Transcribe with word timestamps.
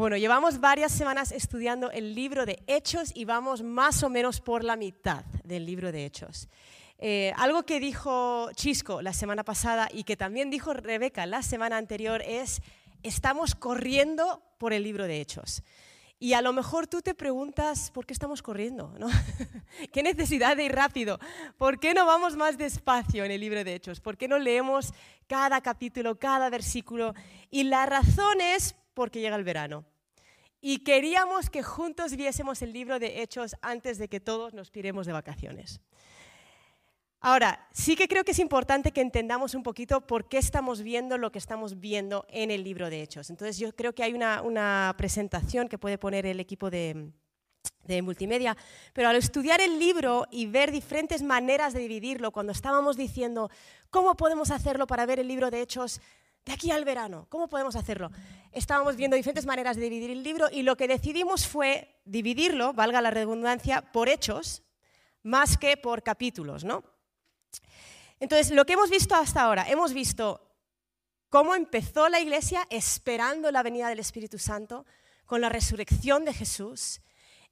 Bueno, 0.00 0.16
llevamos 0.16 0.60
varias 0.60 0.92
semanas 0.92 1.30
estudiando 1.30 1.90
el 1.90 2.14
libro 2.14 2.46
de 2.46 2.62
Hechos 2.66 3.12
y 3.14 3.26
vamos 3.26 3.62
más 3.62 4.02
o 4.02 4.08
menos 4.08 4.40
por 4.40 4.64
la 4.64 4.74
mitad 4.74 5.26
del 5.44 5.66
libro 5.66 5.92
de 5.92 6.06
Hechos. 6.06 6.48
Eh, 6.98 7.34
algo 7.36 7.64
que 7.64 7.80
dijo 7.80 8.48
Chisco 8.54 9.02
la 9.02 9.12
semana 9.12 9.44
pasada 9.44 9.90
y 9.92 10.04
que 10.04 10.16
también 10.16 10.48
dijo 10.48 10.72
Rebeca 10.72 11.26
la 11.26 11.42
semana 11.42 11.76
anterior 11.76 12.22
es, 12.24 12.62
estamos 13.02 13.54
corriendo 13.54 14.42
por 14.56 14.72
el 14.72 14.84
libro 14.84 15.06
de 15.06 15.20
Hechos. 15.20 15.62
Y 16.18 16.32
a 16.32 16.40
lo 16.40 16.54
mejor 16.54 16.86
tú 16.86 17.02
te 17.02 17.14
preguntas, 17.14 17.90
¿por 17.90 18.06
qué 18.06 18.14
estamos 18.14 18.40
corriendo? 18.40 18.94
¿no? 18.98 19.06
¿Qué 19.92 20.02
necesidad 20.02 20.56
de 20.56 20.64
ir 20.64 20.72
rápido? 20.72 21.18
¿Por 21.58 21.78
qué 21.78 21.92
no 21.92 22.06
vamos 22.06 22.36
más 22.36 22.56
despacio 22.56 23.26
en 23.26 23.32
el 23.32 23.40
libro 23.42 23.62
de 23.64 23.74
Hechos? 23.74 24.00
¿Por 24.00 24.16
qué 24.16 24.28
no 24.28 24.38
leemos 24.38 24.94
cada 25.26 25.60
capítulo, 25.60 26.18
cada 26.18 26.48
versículo? 26.48 27.12
Y 27.50 27.64
la 27.64 27.84
razón 27.84 28.40
es 28.40 28.74
porque 28.94 29.20
llega 29.20 29.36
el 29.36 29.44
verano. 29.44 29.84
Y 30.60 30.80
queríamos 30.80 31.48
que 31.48 31.62
juntos 31.62 32.16
viésemos 32.16 32.60
el 32.60 32.72
libro 32.72 32.98
de 32.98 33.22
Hechos 33.22 33.56
antes 33.62 33.98
de 33.98 34.08
que 34.08 34.20
todos 34.20 34.52
nos 34.52 34.70
piremos 34.70 35.06
de 35.06 35.12
vacaciones. 35.12 35.80
Ahora, 37.22 37.66
sí 37.72 37.96
que 37.96 38.08
creo 38.08 38.24
que 38.24 38.30
es 38.30 38.38
importante 38.38 38.92
que 38.92 39.02
entendamos 39.02 39.54
un 39.54 39.62
poquito 39.62 40.06
por 40.06 40.26
qué 40.28 40.38
estamos 40.38 40.82
viendo 40.82 41.18
lo 41.18 41.30
que 41.30 41.38
estamos 41.38 41.78
viendo 41.78 42.24
en 42.30 42.50
el 42.50 42.64
libro 42.64 42.88
de 42.88 43.02
Hechos. 43.02 43.28
Entonces, 43.28 43.58
yo 43.58 43.74
creo 43.74 43.94
que 43.94 44.02
hay 44.02 44.14
una, 44.14 44.94
presentación 44.96 45.68
que 45.68 45.76
puede 45.78 45.98
poner 45.98 46.24
el 46.24 46.40
equipo 46.40 46.70
de 46.70 47.12
multimedia, 48.02 48.56
pero 48.94 49.08
al 49.08 49.16
estudiar 49.16 49.60
el 49.60 49.78
libro 49.78 50.26
y 50.30 50.46
ver 50.46 50.70
diferentes 50.70 51.22
maneras 51.22 51.74
de 51.74 51.80
dividirlo, 51.80 52.32
cuando 52.32 52.52
estábamos 52.52 52.96
diciendo, 52.96 53.50
¿cómo 53.90 54.14
podemos 54.16 54.50
hacerlo 54.50 54.86
para 54.86 55.04
ver 55.04 55.20
el 55.20 55.28
libro 55.28 55.50
de 55.50 55.60
Hechos 55.60 56.00
de 56.44 56.52
aquí 56.52 56.70
al 56.70 56.84
verano. 56.84 57.26
¿Cómo 57.28 57.48
podemos 57.48 57.76
hacerlo? 57.76 58.10
Estábamos 58.52 58.96
viendo 58.96 59.16
diferentes 59.16 59.46
maneras 59.46 59.76
de 59.76 59.82
dividir 59.82 60.10
el 60.10 60.22
libro 60.22 60.48
y 60.50 60.62
lo 60.62 60.76
que 60.76 60.88
decidimos 60.88 61.46
fue 61.46 62.00
dividirlo, 62.04 62.72
valga 62.72 63.00
la 63.00 63.10
redundancia, 63.10 63.82
por 63.92 64.08
hechos 64.08 64.62
más 65.22 65.56
que 65.56 65.76
por 65.76 66.02
capítulos, 66.02 66.64
¿no? 66.64 66.82
Entonces, 68.18 68.50
lo 68.50 68.64
que 68.64 68.74
hemos 68.74 68.90
visto 68.90 69.14
hasta 69.14 69.42
ahora, 69.42 69.68
hemos 69.68 69.92
visto 69.92 70.50
cómo 71.28 71.54
empezó 71.54 72.08
la 72.08 72.20
iglesia 72.20 72.66
esperando 72.70 73.50
la 73.50 73.62
venida 73.62 73.88
del 73.88 73.98
Espíritu 73.98 74.38
Santo 74.38 74.84
con 75.24 75.40
la 75.40 75.48
resurrección 75.48 76.24
de 76.24 76.34
Jesús. 76.34 77.00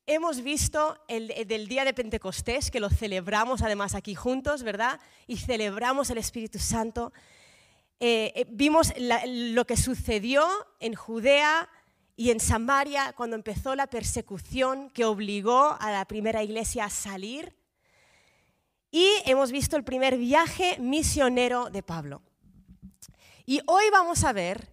Hemos 0.04 0.42
visto 0.42 0.98
el, 1.06 1.28
día 1.68 1.84
de 1.84 1.94
Pentecostés, 1.94 2.70
que 2.70 2.80
lo 2.80 2.90
celebramos 2.90 3.62
además 3.62 3.94
aquí 3.94 4.14
juntos, 4.14 4.62
¿verdad? 4.62 5.00
Y 5.26 5.36
celebramos 5.36 6.10
el 6.10 6.18
Espíritu 6.18 6.58
Santo. 6.58 7.12
Eh, 8.00 8.32
eh, 8.36 8.46
vimos 8.48 8.92
lo 8.96 9.66
que 9.66 9.76
sucedió 9.76 10.46
en 10.78 10.94
Judea 10.94 11.68
y 12.14 12.30
en 12.30 12.38
Samaria 12.38 13.12
cuando 13.16 13.34
empezó 13.34 13.74
la 13.74 13.88
persecución 13.88 14.90
que 14.90 15.04
obligó 15.04 15.76
a 15.80 15.90
la 15.90 16.04
primera 16.06 16.42
iglesia 16.42 16.84
a 16.84 16.90
salir. 16.90 17.56
Y 18.90 19.06
hemos 19.26 19.50
visto 19.50 19.76
el 19.76 19.84
primer 19.84 20.16
viaje 20.16 20.78
misionero 20.78 21.70
de 21.70 21.82
Pablo. 21.82 22.22
Y 23.44 23.60
hoy 23.66 23.84
vamos 23.90 24.24
a 24.24 24.32
ver 24.32 24.72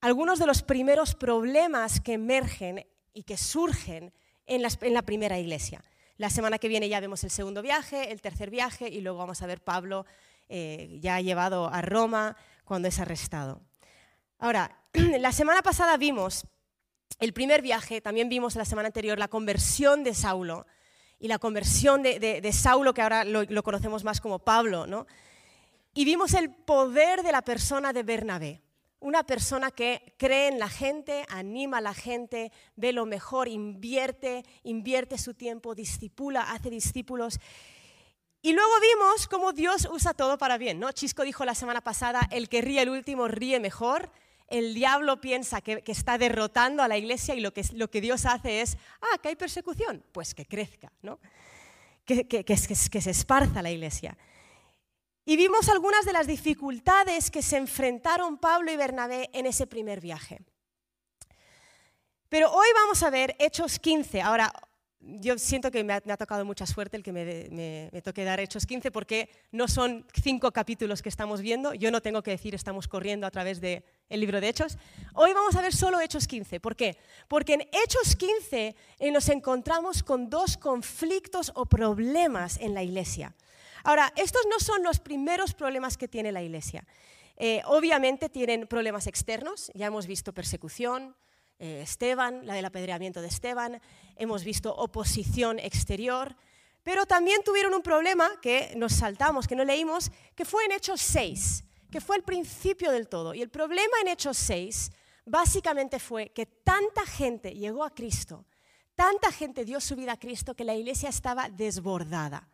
algunos 0.00 0.38
de 0.38 0.46
los 0.46 0.62
primeros 0.62 1.14
problemas 1.14 2.00
que 2.00 2.14
emergen 2.14 2.86
y 3.12 3.24
que 3.24 3.36
surgen 3.36 4.12
en 4.46 4.62
la 4.62 5.02
primera 5.02 5.38
iglesia. 5.38 5.82
La 6.18 6.30
semana 6.30 6.58
que 6.58 6.68
viene 6.68 6.88
ya 6.88 7.00
vemos 7.00 7.22
el 7.24 7.30
segundo 7.30 7.60
viaje, 7.60 8.10
el 8.10 8.22
tercer 8.22 8.48
viaje 8.48 8.88
y 8.88 9.02
luego 9.02 9.18
vamos 9.18 9.42
a 9.42 9.46
ver 9.46 9.60
Pablo 9.60 10.06
eh, 10.48 10.98
ya 11.00 11.20
llevado 11.20 11.68
a 11.68 11.82
Roma 11.82 12.36
cuando 12.64 12.88
es 12.88 12.98
arrestado. 12.98 13.62
Ahora, 14.38 14.78
la 14.92 15.32
semana 15.32 15.62
pasada 15.62 15.96
vimos 15.96 16.46
el 17.18 17.32
primer 17.32 17.62
viaje, 17.62 18.00
también 18.00 18.28
vimos 18.28 18.56
la 18.56 18.64
semana 18.64 18.88
anterior 18.88 19.18
la 19.18 19.28
conversión 19.28 20.04
de 20.04 20.14
Saulo 20.14 20.66
y 21.18 21.28
la 21.28 21.38
conversión 21.38 22.02
de, 22.02 22.50
Saulo, 22.52 22.92
que 22.92 23.02
ahora 23.02 23.24
lo, 23.24 23.62
conocemos 23.62 24.04
más 24.04 24.20
como 24.20 24.38
Pablo, 24.38 24.86
¿no? 24.86 25.06
Y 25.94 26.04
vimos 26.04 26.34
el 26.34 26.50
poder 26.50 27.22
de 27.22 27.32
la 27.32 27.40
persona 27.40 27.94
de 27.94 28.02
Bernabé, 28.02 28.60
una 29.00 29.24
persona 29.24 29.70
que 29.70 30.14
cree 30.18 30.48
en 30.48 30.58
la 30.58 30.68
gente, 30.68 31.24
anima 31.30 31.78
a 31.78 31.80
la 31.80 31.94
gente, 31.94 32.52
ve 32.74 32.92
lo 32.92 33.06
mejor, 33.06 33.48
invierte, 33.48 34.44
invierte 34.62 35.16
su 35.16 35.32
tiempo, 35.32 35.74
discipula, 35.74 36.52
hace 36.52 36.68
discípulos. 36.68 37.40
Y 38.46 38.52
luego 38.52 38.70
vimos 38.80 39.26
cómo 39.26 39.52
Dios 39.52 39.88
usa 39.90 40.14
todo 40.14 40.38
para 40.38 40.56
bien, 40.56 40.78
¿no? 40.78 40.92
Chisco 40.92 41.24
dijo 41.24 41.44
la 41.44 41.56
semana 41.56 41.80
pasada, 41.80 42.28
el 42.30 42.48
que 42.48 42.62
ríe 42.62 42.80
el 42.80 42.90
último 42.90 43.26
ríe 43.26 43.58
mejor. 43.58 44.08
El 44.46 44.72
diablo 44.72 45.20
piensa 45.20 45.60
que, 45.60 45.82
está 45.86 46.16
derrotando 46.16 46.84
a 46.84 46.86
la 46.86 46.96
iglesia 46.96 47.34
y 47.34 47.40
lo 47.40 47.52
que, 47.52 48.00
Dios 48.00 48.24
hace 48.24 48.60
es, 48.60 48.78
ah, 49.00 49.18
que 49.18 49.30
hay 49.30 49.34
persecución, 49.34 50.04
pues 50.12 50.32
que 50.32 50.46
crezca, 50.46 50.92
¿no? 51.02 51.18
Que, 52.04 52.28
que, 52.28 52.44
que 52.44 52.56
se 52.56 53.10
esparza 53.10 53.62
la 53.62 53.72
iglesia. 53.72 54.16
Y 55.24 55.36
vimos 55.36 55.68
algunas 55.68 56.04
de 56.04 56.12
las 56.12 56.28
dificultades 56.28 57.32
que 57.32 57.42
se 57.42 57.56
enfrentaron 57.56 58.38
Pablo 58.38 58.70
y 58.70 58.76
Bernabé 58.76 59.28
en 59.32 59.46
ese 59.46 59.66
primer 59.66 60.00
viaje. 60.00 60.38
Pero 62.28 62.52
hoy 62.52 62.68
vamos 62.76 63.02
a 63.02 63.10
ver 63.10 63.34
Hechos 63.40 63.80
15. 63.80 64.22
Ahora, 64.22 64.52
yo 65.00 65.38
siento 65.38 65.70
que 65.70 65.84
me 65.84 65.92
ha, 65.92 66.16
tocado 66.16 66.44
mucha 66.44 66.66
suerte 66.66 66.96
el 66.96 67.02
que 67.02 67.12
me, 67.12 68.00
toque 68.02 68.24
dar 68.24 68.40
Hechos 68.40 68.66
15 68.66 68.90
porque 68.90 69.30
no 69.52 69.68
son 69.68 70.06
cinco 70.20 70.50
capítulos 70.52 71.02
que 71.02 71.08
estamos 71.08 71.40
viendo, 71.40 71.74
yo 71.74 71.90
no 71.90 72.00
tengo 72.00 72.22
que 72.22 72.32
decir 72.32 72.54
estamos 72.54 72.88
corriendo 72.88 73.26
a 73.26 73.30
través 73.30 73.60
del 73.60 73.82
libro 74.10 74.40
de 74.40 74.48
Hechos. 74.48 74.78
Hoy 75.14 75.32
vamos 75.32 75.54
a 75.54 75.62
ver 75.62 75.74
solo 75.74 76.00
Hechos 76.00 76.26
15. 76.26 76.60
¿Por 76.60 76.74
qué? 76.76 76.98
Porque 77.28 77.54
en 77.54 77.60
Hechos 77.72 78.16
15 78.16 78.74
eh, 78.98 79.10
nos 79.10 79.28
encontramos 79.28 80.02
con 80.02 80.28
dos 80.28 80.56
conflictos 80.56 81.52
o 81.54 81.66
problemas 81.66 82.58
en 82.58 82.74
la 82.74 82.82
iglesia. 82.82 83.34
Ahora, 83.84 84.12
estos 84.16 84.42
no 84.50 84.58
son 84.58 84.82
los 84.82 84.98
primeros 84.98 85.54
problemas 85.54 85.96
que 85.96 86.08
tiene 86.08 86.32
la 86.32 86.42
iglesia. 86.42 86.84
Eh, 87.36 87.62
obviamente 87.66 88.28
tienen 88.28 88.66
problemas 88.66 89.06
externos, 89.06 89.70
ya 89.74 89.86
hemos 89.86 90.06
visto 90.06 90.32
persecución, 90.32 91.14
eh, 91.58 91.80
Esteban, 91.82 92.46
la 92.46 92.54
del 92.54 92.64
apedreamiento 92.64 93.22
de 93.22 93.28
Esteban, 93.28 93.80
hemos 94.16 94.44
visto 94.44 94.74
oposición 94.74 95.58
exterior, 95.58 96.36
pero 96.82 97.06
también 97.06 97.42
tuvieron 97.42 97.74
un 97.74 97.82
problema 97.82 98.30
que 98.40 98.74
nos 98.76 98.92
saltamos, 98.92 99.46
que 99.48 99.56
no 99.56 99.64
leímos, 99.64 100.10
que 100.34 100.44
fue 100.44 100.64
en 100.66 100.72
Hechos 100.72 101.00
6, 101.00 101.64
que 101.90 102.00
fue 102.00 102.16
el 102.16 102.22
principio 102.22 102.92
del 102.92 103.08
todo. 103.08 103.34
Y 103.34 103.42
el 103.42 103.48
problema 103.48 103.96
en 104.02 104.08
Hechos 104.08 104.36
6 104.36 104.92
básicamente 105.24 105.98
fue 105.98 106.28
que 106.30 106.46
tanta 106.46 107.04
gente 107.06 107.54
llegó 107.54 107.84
a 107.84 107.94
Cristo, 107.94 108.44
tanta 108.94 109.32
gente 109.32 109.64
dio 109.64 109.80
su 109.80 109.96
vida 109.96 110.12
a 110.12 110.18
Cristo 110.18 110.54
que 110.54 110.64
la 110.64 110.74
iglesia 110.74 111.08
estaba 111.08 111.48
desbordada. 111.48 112.48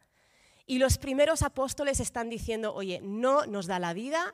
Y 0.65 0.79
los 0.79 0.97
primeros 0.97 1.43
apóstoles 1.43 2.01
están 2.01 2.31
diciendo, 2.31 2.73
oye, 2.73 3.01
no 3.03 3.47
nos 3.47 3.67
da 3.67 3.79
la 3.79 3.93
vida 3.93 4.33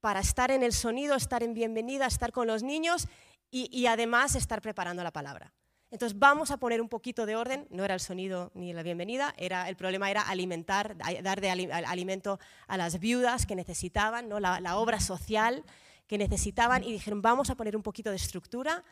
para 0.00 0.20
estar 0.20 0.50
en 0.50 0.62
el 0.62 0.72
sonido, 0.72 1.14
estar 1.14 1.42
en 1.42 1.54
bienvenida, 1.54 2.06
estar 2.06 2.32
con 2.32 2.46
los 2.46 2.62
niños 2.62 3.06
y, 3.50 3.86
además 3.86 4.34
estar 4.34 4.62
preparando 4.62 5.02
la 5.02 5.12
palabra. 5.12 5.52
Entonces 5.90 6.16
vamos 6.16 6.52
a 6.52 6.58
poner 6.58 6.80
un 6.80 6.88
poquito 6.88 7.26
de 7.26 7.34
orden, 7.34 7.66
no 7.70 7.84
era 7.84 7.94
el 7.94 8.00
sonido 8.00 8.52
ni 8.54 8.72
la 8.72 8.84
bienvenida, 8.84 9.34
era, 9.36 9.68
el 9.68 9.74
problema 9.74 10.08
era 10.08 10.22
alimentar, 10.22 10.96
dar 11.22 11.40
de 11.40 11.50
alimento 11.50 12.38
a 12.68 12.76
las 12.76 13.00
viudas 13.00 13.44
que 13.44 13.56
necesitaban, 13.56 14.28
¿no? 14.28 14.38
la, 14.38 14.76
obra 14.76 15.00
social 15.00 15.64
que 16.06 16.16
necesitaban 16.16 16.84
y 16.84 16.92
dijeron 16.92 17.22
vamos 17.22 17.50
a 17.50 17.56
poner 17.56 17.76
un 17.76 17.82
poquito 17.82 18.10
de 18.10 18.16
estructura 18.16 18.84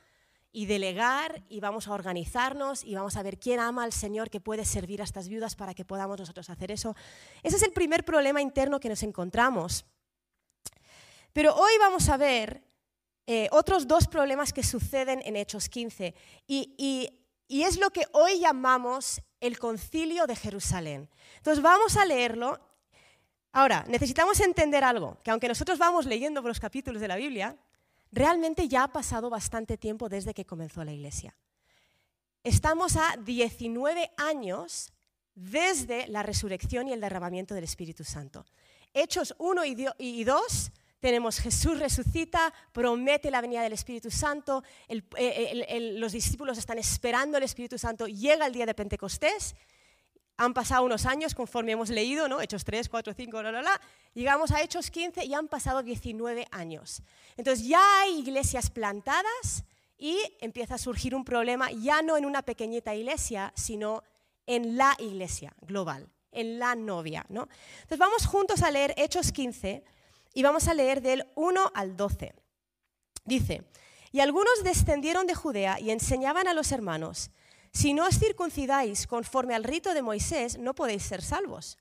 y 0.51 0.67
delegar 0.67 1.45
y 1.49 1.61
vamos 1.61 1.87
a 1.87 1.93
organizarnos 1.93 2.83
y 2.83 2.97
vamos 2.97 3.17
a 3.17 3.23
ver 3.23 3.39
quién 3.39 3.61
ama 3.61 3.85
al 3.85 3.93
Señor 3.93 4.29
que 4.29 4.41
puede 4.41 4.65
servir 4.65 5.01
a 5.01 5.05
estas 5.05 5.29
viudas 5.29 5.55
para 5.55 5.75
que 5.75 5.85
podamos 5.85 6.19
nosotros 6.19 6.51
hacer 6.51 6.73
eso. 6.73 6.97
Ese 7.45 7.57
es 7.57 7.63
el 7.63 7.73
primer 7.73 8.05
problema 8.05 8.41
interno 8.41 8.81
que 8.81 8.89
nos 8.89 9.05
encontramos. 9.05 9.85
Pero 11.33 11.55
hoy 11.55 11.73
vamos 11.79 12.09
a 12.09 12.17
ver 12.17 12.68
eh, 13.31 13.47
otros 13.53 13.87
dos 13.87 14.09
problemas 14.09 14.55
que 14.55 14.63
suceden 14.63 15.21
en 15.23 15.37
Hechos 15.37 15.69
15. 15.69 16.15
Y, 16.47 17.13
y 17.47 17.63
es 17.63 17.79
lo 17.79 17.91
que 17.91 18.07
hoy 18.13 18.41
llamamos 18.41 19.21
el 19.39 19.59
concilio 19.59 20.27
de 20.27 20.35
Jerusalén. 20.35 21.11
Entonces 21.37 21.63
vamos 21.63 21.99
a 21.99 22.07
leerlo. 22.07 22.59
Ahora, 23.53 23.85
necesitamos 23.87 24.41
entender 24.41 24.83
algo, 24.83 25.19
que 25.23 25.31
aunque 25.31 25.47
nosotros 25.47 25.79
vamos 25.79 26.07
leyendo 26.07 26.41
los 26.41 26.59
capítulos 26.59 27.03
de 27.03 27.09
la 27.09 27.17
Biblia, 27.17 27.55
realmente 28.13 28.67
ya 28.67 28.85
ha 28.85 28.89
pasado 28.89 29.29
bastante 29.29 29.77
tiempo 29.77 30.09
desde 30.09 30.33
que 30.33 30.47
comenzó 30.47 30.83
la 30.83 30.95
iglesia. 30.95 31.37
Estamos 32.43 32.97
a 32.97 33.15
19 33.23 34.11
años 34.17 34.91
desde 35.35 36.07
la 36.09 36.23
resurrección 36.23 36.89
y 36.89 36.95
el 36.95 37.01
derramamiento 37.03 37.55
del 37.55 37.65
Espíritu 37.65 38.05
Santo. 38.05 38.47
Hechos 38.95 39.35
1 39.37 39.65
y 39.99 40.25
2 40.25 40.73
tenemos 41.01 41.39
Jesús 41.39 41.79
resucita, 41.79 42.53
promete 42.73 43.31
la 43.31 43.41
venida 43.41 43.63
del 43.63 43.73
Espíritu 43.73 44.11
Santo, 44.11 44.63
eh, 44.89 45.95
los 45.97 46.13
discípulos 46.13 46.59
están 46.59 46.79
esperando 46.79 47.39
el 47.39 47.45
Espíritu 47.45 47.79
Santo, 47.79 48.07
llega 48.07 48.47
el 48.47 48.53
día 48.53 48.67
de 48.67 48.75
Pentecostés, 48.75 49.55
han 50.37 50.55
pasado 50.55 50.85
unos 50.85 51.05
años 51.05 51.35
conforme 51.35 51.73
hemos 51.73 51.91
leído, 51.91 52.29
¿no? 52.29 52.41
Hechos 52.41 52.65
3, 52.65 52.89
4, 52.89 53.13
5, 53.13 53.39
bla, 53.41 53.51
bla, 53.51 53.61
bla. 53.61 53.81
Llegamos 54.15 54.53
a 54.53 54.63
Hechos 54.63 54.91
15 54.91 55.25
y 55.25 55.35
han 55.35 55.49
pasado 55.49 55.83
19 55.83 56.47
años. 56.53 57.03
Entonces 57.37 57.67
ya 57.67 57.81
hay 58.01 58.21
iglesias 58.21 58.71
plantadas 58.71 59.65
y 59.99 60.17
empieza 60.41 60.77
a 60.77 60.79
surgir 60.79 61.17
un 61.17 61.25
problema 61.25 61.73
ya 61.73 62.03
no 62.03 62.17
en 62.17 62.25
una 62.25 62.43
pequeñita 62.43 62.95
iglesia, 62.95 63.53
sino 63.57 64.05
en 64.47 64.77
la 64.77 64.95
iglesia 65.01 65.53
global, 65.61 66.09
en 66.31 66.61
la 66.61 66.77
novia. 66.77 67.27
¿no? 67.29 67.49
Entonces 67.83 67.99
vamos 67.99 68.25
juntos 68.25 68.63
a 68.63 68.71
leer 68.71 68.95
Hechos 68.97 69.33
15 69.33 69.83
y 70.39 70.43
vamos 70.45 70.69
a 70.69 70.75
leer 70.75 71.03
del 71.03 71.27
1 71.35 71.73
al 71.75 71.97
12. 71.97 72.33
Dice, 73.25 73.65
y 74.13 74.21
algunos 74.21 74.63
descendieron 74.63 75.27
de 75.27 75.35
Judea 75.35 75.81
y 75.81 75.91
enseñaban 75.91 76.47
a 76.47 76.55
los 76.55 76.71
hermanos, 76.71 77.33
si 77.73 77.93
no 77.93 78.07
os 78.07 78.21
circuncidáis 78.21 79.09
conforme 79.09 79.57
al 79.57 79.65
rito 79.65 79.95
de 79.95 80.03
Moisés, 80.03 80.57
no 80.57 80.77
podéis 80.77 81.03
ser 81.03 81.23
salvos. 81.23 81.77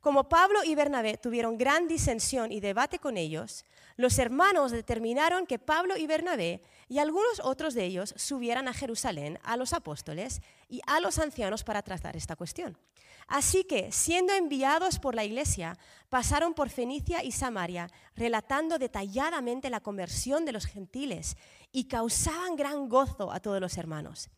Como 0.00 0.30
Pablo 0.30 0.60
y 0.64 0.74
Bernabé 0.74 1.18
tuvieron 1.18 1.58
gran 1.58 1.86
disensión 1.86 2.52
y 2.52 2.60
debate 2.60 2.98
con 2.98 3.18
ellos, 3.18 3.66
los 3.96 4.18
hermanos 4.18 4.72
determinaron 4.72 5.46
que 5.46 5.58
Pablo 5.58 5.98
y 5.98 6.06
Bernabé 6.06 6.62
y 6.88 6.98
algunos 6.98 7.40
otros 7.44 7.74
de 7.74 7.84
ellos 7.84 8.14
subieran 8.16 8.66
a 8.66 8.72
Jerusalén 8.72 9.38
a 9.42 9.58
los 9.58 9.74
apóstoles 9.74 10.40
y 10.70 10.80
a 10.86 11.00
los 11.00 11.18
ancianos 11.18 11.64
para 11.64 11.82
tratar 11.82 12.16
esta 12.16 12.34
cuestión. 12.34 12.78
Así 13.26 13.62
que, 13.64 13.92
siendo 13.92 14.32
enviados 14.32 14.98
por 14.98 15.14
la 15.14 15.24
iglesia, 15.24 15.78
pasaron 16.08 16.54
por 16.54 16.70
Fenicia 16.70 17.22
y 17.22 17.30
Samaria, 17.30 17.90
relatando 18.16 18.78
detalladamente 18.78 19.68
la 19.68 19.80
conversión 19.80 20.46
de 20.46 20.52
los 20.52 20.64
gentiles 20.64 21.36
y 21.72 21.84
causaban 21.84 22.56
gran 22.56 22.88
gozo 22.88 23.30
a 23.30 23.38
todos 23.38 23.60
los 23.60 23.76
hermanos. 23.76 24.30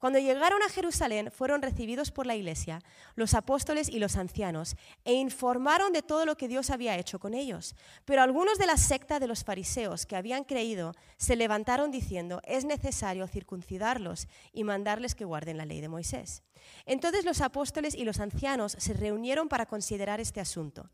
Cuando 0.00 0.18
llegaron 0.18 0.62
a 0.62 0.70
Jerusalén, 0.70 1.30
fueron 1.30 1.60
recibidos 1.60 2.10
por 2.10 2.26
la 2.26 2.34
iglesia, 2.34 2.80
los 3.16 3.34
apóstoles 3.34 3.90
y 3.90 3.98
los 3.98 4.16
ancianos, 4.16 4.74
e 5.04 5.12
informaron 5.12 5.92
de 5.92 6.00
todo 6.00 6.24
lo 6.24 6.38
que 6.38 6.48
Dios 6.48 6.70
había 6.70 6.96
hecho 6.96 7.18
con 7.18 7.34
ellos. 7.34 7.76
Pero 8.06 8.22
algunos 8.22 8.56
de 8.56 8.64
la 8.64 8.78
secta 8.78 9.20
de 9.20 9.26
los 9.26 9.44
fariseos 9.44 10.06
que 10.06 10.16
habían 10.16 10.44
creído 10.44 10.94
se 11.18 11.36
levantaron 11.36 11.90
diciendo, 11.90 12.40
es 12.44 12.64
necesario 12.64 13.26
circuncidarlos 13.26 14.26
y 14.54 14.64
mandarles 14.64 15.14
que 15.14 15.26
guarden 15.26 15.58
la 15.58 15.66
ley 15.66 15.82
de 15.82 15.88
Moisés. 15.88 16.42
Entonces 16.86 17.26
los 17.26 17.42
apóstoles 17.42 17.94
y 17.94 18.04
los 18.04 18.20
ancianos 18.20 18.76
se 18.78 18.94
reunieron 18.94 19.50
para 19.50 19.66
considerar 19.66 20.18
este 20.18 20.40
asunto. 20.40 20.88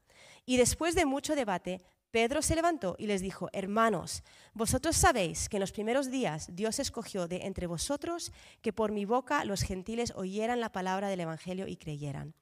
Y 0.45 0.57
después 0.57 0.97
de 0.97 1.07
mucho 1.07 1.37
debate, 1.37 1.81
Pedro 2.17 2.41
se 2.41 2.55
levantó 2.55 2.97
y 2.99 3.09
les 3.09 3.21
dijo, 3.21 3.51
hermanos, 3.53 4.23
vosotros 4.55 4.97
sabéis 4.97 5.51
que 5.51 5.59
en 5.59 5.61
los 5.61 5.71
primeros 5.71 6.11
días 6.11 6.49
Dios 6.51 6.79
escogió 6.79 7.29
de 7.29 7.45
entre 7.45 7.67
vosotros 7.67 8.33
que 8.63 8.73
por 8.73 8.91
mi 8.91 9.05
boca 9.05 9.45
los 9.45 9.61
gentiles 9.61 10.15
oyeran 10.17 10.59
la 10.59 10.73
palabra 10.73 11.09
del 11.11 11.21
Evangelio 11.21 11.69
y 11.69 11.77
creyeran. 11.77 12.33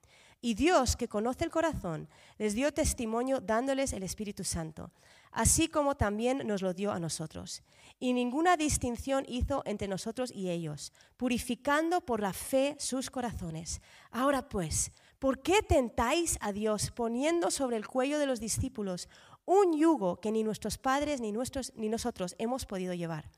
Y 0.40 0.54
Dios, 0.54 0.94
que 0.94 1.08
conoce 1.08 1.42
el 1.42 1.50
corazón, 1.50 2.08
les 2.38 2.54
dio 2.54 2.72
testimonio 2.72 3.40
dándoles 3.40 3.92
el 3.94 4.04
Espíritu 4.04 4.44
Santo, 4.44 4.92
así 5.32 5.66
como 5.66 5.96
también 5.96 6.46
nos 6.46 6.62
lo 6.62 6.72
dio 6.72 6.92
a 6.92 7.00
nosotros. 7.00 7.64
Y 7.98 8.12
ninguna 8.12 8.56
distinción 8.56 9.24
hizo 9.26 9.62
entre 9.64 9.88
nosotros 9.88 10.30
y 10.30 10.50
ellos, 10.50 10.92
purificando 11.16 12.02
por 12.02 12.20
la 12.20 12.32
fe 12.32 12.76
sus 12.78 13.10
corazones. 13.10 13.80
Ahora 14.10 14.48
pues, 14.48 14.92
¿por 15.18 15.40
qué 15.40 15.62
tentáis 15.62 16.36
a 16.42 16.52
Dios 16.52 16.90
poniendo 16.90 17.50
sobre 17.50 17.78
el 17.78 17.86
cuello 17.86 18.18
de 18.18 18.26
los 18.26 18.38
discípulos 18.38 19.08
un 19.46 19.76
yugo 19.76 20.20
que 20.20 20.32
ni 20.32 20.42
nuestros 20.42 20.78
padres 20.78 21.20
ni, 21.20 21.32
ni 21.32 21.88
nosotros 21.88 22.34
hemos 22.38 22.66
podido 22.66 22.94
llevar. 22.94 23.30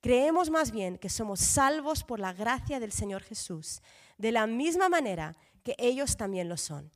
Creemos 0.00 0.50
más 0.50 0.70
bien 0.70 0.98
que 0.98 1.08
somos 1.08 1.40
salvos 1.40 2.04
por 2.04 2.20
la 2.20 2.32
gracia 2.32 2.80
del 2.80 2.92
Señor 2.92 3.22
Jesús, 3.22 3.80
de 4.18 4.32
la 4.32 4.46
misma 4.46 4.88
manera 4.88 5.36
que 5.62 5.74
ellos 5.78 6.16
también 6.16 6.48
lo 6.48 6.56
son. 6.56 6.90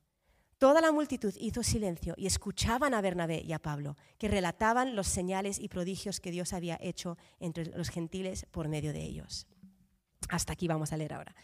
Toda 0.58 0.81
la 0.81 0.90
multitud 0.90 1.32
hizo 1.38 1.62
silencio 1.62 2.14
y 2.16 2.26
escuchaban 2.26 2.93
a 2.93 3.00
Bernabé 3.00 3.43
y 3.44 3.52
a 3.52 3.60
Pablo, 3.60 3.96
que 4.19 4.28
relataban 4.28 4.96
los 4.96 5.06
señales 5.06 5.60
y 5.60 5.69
prodigios 5.69 6.19
que 6.20 6.32
Dios 6.32 6.52
había 6.52 6.78
hecho 6.82 7.16
entre 7.38 7.66
los 7.66 7.90
gentiles 7.90 8.44
por 8.50 8.69
medio 8.69 8.93
de 8.93 9.02
ellos. 9.02 9.46
Hasta 10.28 10.52
aquí 10.52 10.66
vamos 10.66 10.93
a 10.93 10.96
leer 10.96 11.14
ahora. 11.14 11.34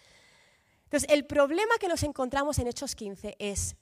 Entonces, 0.84 1.08
el 1.11 1.26
problema 1.26 1.76
que 1.81 1.88
nos 1.88 2.02
encontramos 2.02 2.58
en 2.58 2.66
Hechos 2.66 2.94
15 2.94 3.37
es 3.38 3.76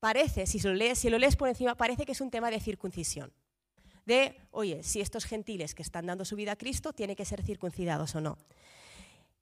parece, 0.00 0.46
si 0.46 0.60
lo, 0.60 0.74
lees, 0.74 0.98
si 0.98 1.10
lo 1.10 1.18
lees 1.18 1.36
por 1.36 1.48
encima, 1.48 1.74
parece 1.74 2.06
que 2.06 2.12
es 2.12 2.20
un 2.20 2.30
tema 2.30 2.50
de 2.50 2.60
circuncisión. 2.60 3.32
De, 4.06 4.40
oye, 4.50 4.82
si 4.82 5.00
estos 5.00 5.24
gentiles 5.24 5.74
que 5.74 5.82
están 5.82 6.06
dando 6.06 6.24
su 6.24 6.36
vida 6.36 6.52
a 6.52 6.56
Cristo 6.56 6.92
tienen 6.92 7.16
que 7.16 7.24
ser 7.24 7.42
circuncidados 7.42 8.14
o 8.14 8.20
no. 8.20 8.38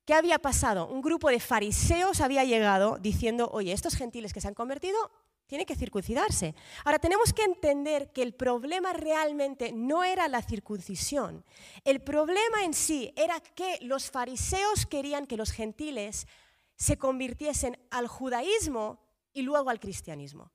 ¿Qué 0.05 0.15
había 0.15 0.39
pasado? 0.39 0.89
Un 0.89 1.03
grupo 1.03 1.31
de 1.31 1.41
fariseos 1.41 2.21
había 2.21 2.45
llegado 2.45 2.99
diciendo, 2.99 3.49
oye, 3.53 3.73
estos 3.73 3.97
gentiles 3.97 4.33
que 4.33 4.41
se 4.41 4.49
han 4.49 4.55
convertido 4.55 4.99
tienen 5.47 5.67
que 5.67 5.77
circuncidarse. 5.77 6.55
Ahora, 6.85 6.99
tenemos 6.99 7.33
que 7.33 7.45
entender 7.45 8.13
que 8.13 8.23
el 8.23 8.35
problema 8.35 8.93
realmente 8.93 9.73
no 9.73 10.05
era 10.05 10.29
la 10.29 10.43
circuncisión. 10.43 11.45
El 11.85 12.01
problema 12.01 12.65
en 12.65 12.75
sí 12.75 13.13
era 13.17 13.41
que 13.41 13.79
los 13.83 14.11
fariseos 14.11 14.87
querían 14.87 15.27
que 15.27 15.37
los 15.37 15.53
gentiles 15.53 16.27
se 16.77 16.99
convirtiesen 16.99 17.79
al 17.91 18.07
judaísmo 18.07 19.06
y 19.37 19.43
luego 19.43 19.69
al 19.69 19.79
cristianismo. 19.79 20.51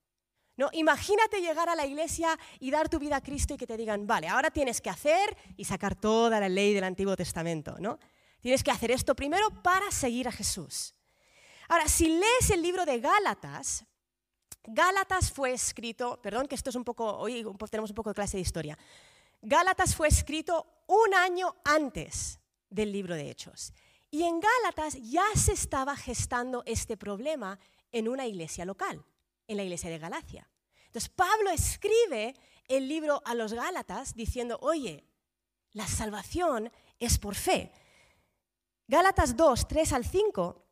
¿No? 0.58 0.70
Imagínate 0.74 1.40
llegar 1.40 1.70
a 1.70 1.76
la 1.76 1.86
iglesia 1.86 2.38
y 2.60 2.72
dar 2.72 2.90
tu 2.90 3.00
vida 3.00 3.16
a 3.16 3.22
Cristo 3.22 3.54
y 3.54 3.58
que 3.58 3.68
te 3.68 3.78
digan, 3.78 4.06
vale, 4.06 4.28
ahora 4.28 4.52
tienes 4.52 4.82
que 4.82 4.90
hacer 4.90 5.38
y 5.56 5.64
sacar 5.64 5.96
toda 5.96 6.40
la 6.40 6.50
ley 6.50 6.74
del 6.74 6.84
Antiguo 6.84 7.16
Testamento. 7.16 7.78
¿no? 7.80 8.00
Tienes 8.42 8.64
que 8.64 8.72
hacer 8.72 8.92
esto 8.92 9.16
primero 9.16 9.50
para 9.62 9.90
seguir 9.92 10.28
a 10.28 10.32
Jesús. 10.32 10.96
Ahora, 11.70 11.88
si 11.88 12.10
lees 12.10 12.50
el 12.52 12.62
libro 12.62 12.86
de 12.86 13.00
Gálatas, 13.00 13.86
Gálatas 14.64 15.32
fue 15.32 15.54
escrito, 15.54 16.20
perdón 16.22 16.48
que 16.48 16.56
esto 16.56 16.70
es 16.70 16.76
un 16.76 16.84
poco, 16.84 17.18
hoy 17.18 17.46
tenemos 17.70 17.92
un 17.92 17.96
poco 17.96 18.10
de 18.10 18.16
clase 18.16 18.38
de 18.38 18.42
historia. 18.42 18.78
Gálatas 19.42 19.96
fue 19.96 20.08
escrito 20.08 20.84
un 20.88 21.14
año 21.14 21.56
antes 21.64 22.40
del 22.70 22.92
libro 22.92 23.16
de 23.16 23.30
Hechos. 23.30 23.74
Y 24.10 24.24
en 24.24 24.40
Gálatas 24.40 24.98
ya 25.02 25.26
se 25.36 25.54
estaba 25.54 25.96
gestando 25.96 26.64
este 26.66 26.98
problema 26.98 27.58
en 27.92 28.08
una 28.08 28.28
iglesia 28.28 28.66
local, 28.66 29.04
en 29.48 29.58
la 29.58 29.64
iglesia 29.64 29.90
de 29.90 30.00
Galacia. 30.00 30.50
Entonces 30.86 31.10
Pablo 31.10 31.50
escribe 31.52 32.36
el 32.68 32.88
libro 32.88 33.22
a 33.26 33.36
los 33.36 33.54
Gálatas 33.54 34.16
diciendo, 34.16 34.58
oye, 34.62 35.06
la 35.74 35.88
salvación 35.88 36.72
es 37.00 37.18
por 37.18 37.36
fe. 37.36 37.72
Gálatas 38.88 39.38
2, 39.38 39.68
3 39.68 39.94
al 39.94 40.06
5, 40.06 40.66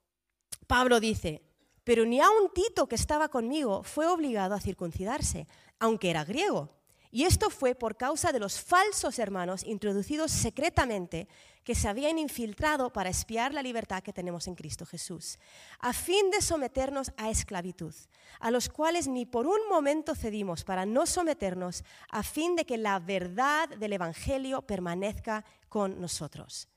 Pablo 0.68 1.00
dice, 1.00 1.42
pero 1.83 2.06
ni 2.06 2.19
a 2.19 2.30
un 2.30 2.51
Tito 2.54 2.88
que 2.88 2.95
estaba 2.95 3.30
conmigo 3.30 3.83
fue 3.83 4.07
obligado 4.07 4.56
a 4.56 4.62
circuncidarse, 4.62 5.48
aunque 5.80 6.10
era 6.10 6.25
griego. 6.25 6.69
Y 7.11 7.23
esto 7.23 7.50
fue 7.50 7.73
por 7.73 7.97
causa 7.97 8.31
de 8.31 8.39
los 8.39 8.61
falsos 8.61 9.17
hermanos 9.17 9.63
introducidos 9.63 10.31
secretamente 10.31 11.27
que 11.63 11.73
se 11.73 11.88
habían 11.88 12.19
infiltrado 12.19 12.91
para 12.94 13.09
espiar 13.09 13.53
la 13.53 13.63
libertad 13.63 14.03
que 14.03 14.13
tenemos 14.13 14.47
en 14.47 14.56
Cristo 14.56 14.85
Jesús, 14.85 15.39
a 15.80 15.92
fin 15.94 16.30
de 16.30 16.42
someternos 16.42 17.11
a 17.18 17.30
esclavitud, 17.30 17.94
a 18.39 18.51
los 18.51 18.69
cuales 18.69 19.07
ni 19.07 19.25
por 19.25 19.47
un 19.47 19.68
momento 19.69 20.13
cedimos 20.13 20.63
para 20.63 20.85
no 20.85 21.07
someternos, 21.07 21.83
a 22.09 22.21
fin 22.21 22.56
de 22.56 22.66
que 22.66 22.78
la 22.78 22.99
verdad 22.99 23.69
del 23.69 23.94
Evangelio 23.94 24.61
permanezca 24.61 25.44
con 25.68 25.99
nosotros. 25.99 26.69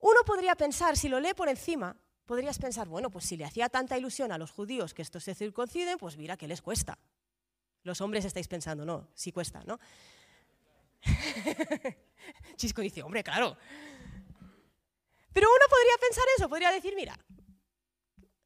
Uno 0.00 0.20
podría 0.26 0.54
pensar, 0.56 0.96
si 0.96 1.08
lo 1.08 1.20
lee 1.20 1.34
por 1.34 1.48
encima, 1.48 1.96
podrías 2.26 2.58
pensar, 2.58 2.88
bueno, 2.88 3.10
pues 3.10 3.24
si 3.24 3.36
le 3.36 3.44
hacía 3.44 3.68
tanta 3.68 3.96
ilusión 3.96 4.32
a 4.32 4.38
los 4.38 4.50
judíos 4.50 4.92
que 4.92 5.02
estos 5.02 5.24
se 5.24 5.34
circunciden, 5.34 5.98
pues 5.98 6.16
mira 6.16 6.36
que 6.36 6.48
les 6.48 6.62
cuesta. 6.62 6.98
Los 7.82 8.00
hombres 8.00 8.24
estáis 8.24 8.48
pensando, 8.48 8.84
no, 8.84 9.08
sí 9.14 9.32
cuesta, 9.32 9.62
¿no? 9.64 9.78
Chisco 12.56 12.82
dice, 12.82 13.02
hombre, 13.02 13.22
claro. 13.22 13.56
Pero 15.32 15.48
uno 15.48 15.64
podría 15.68 15.96
pensar 16.00 16.24
eso, 16.36 16.48
podría 16.48 16.72
decir, 16.72 16.94
mira, 16.96 17.16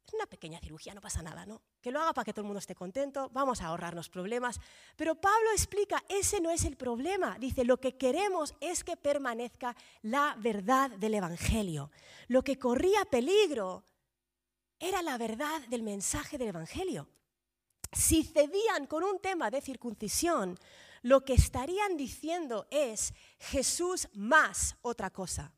es 0.05 0.13
una 0.13 0.27
pequeña 0.27 0.59
cirugía, 0.59 0.93
no 0.93 1.01
pasa 1.01 1.23
nada, 1.23 1.45
¿no? 1.45 1.61
Que 1.81 1.91
lo 1.91 1.99
haga 1.99 2.13
para 2.13 2.25
que 2.25 2.33
todo 2.33 2.41
el 2.41 2.47
mundo 2.47 2.59
esté 2.59 2.75
contento, 2.75 3.29
vamos 3.33 3.61
a 3.61 3.67
ahorrarnos 3.67 4.09
problemas. 4.09 4.59
Pero 4.95 5.15
Pablo 5.15 5.49
explica, 5.53 6.03
ese 6.07 6.39
no 6.39 6.51
es 6.51 6.65
el 6.65 6.77
problema. 6.77 7.37
Dice, 7.39 7.65
lo 7.65 7.77
que 7.77 7.97
queremos 7.97 8.53
es 8.59 8.83
que 8.83 8.95
permanezca 8.95 9.75
la 10.03 10.35
verdad 10.37 10.91
del 10.91 11.15
Evangelio. 11.15 11.89
Lo 12.27 12.43
que 12.43 12.59
corría 12.59 13.05
peligro 13.05 13.83
era 14.79 15.01
la 15.01 15.17
verdad 15.17 15.61
del 15.67 15.81
mensaje 15.81 16.37
del 16.37 16.49
Evangelio. 16.49 17.07
Si 17.93 18.23
cedían 18.23 18.87
con 18.87 19.03
un 19.03 19.19
tema 19.19 19.49
de 19.51 19.61
circuncisión, 19.61 20.57
lo 21.03 21.23
que 21.25 21.33
estarían 21.33 21.97
diciendo 21.97 22.67
es 22.71 23.13
Jesús 23.37 24.07
más 24.13 24.75
otra 24.81 25.09
cosa. 25.09 25.53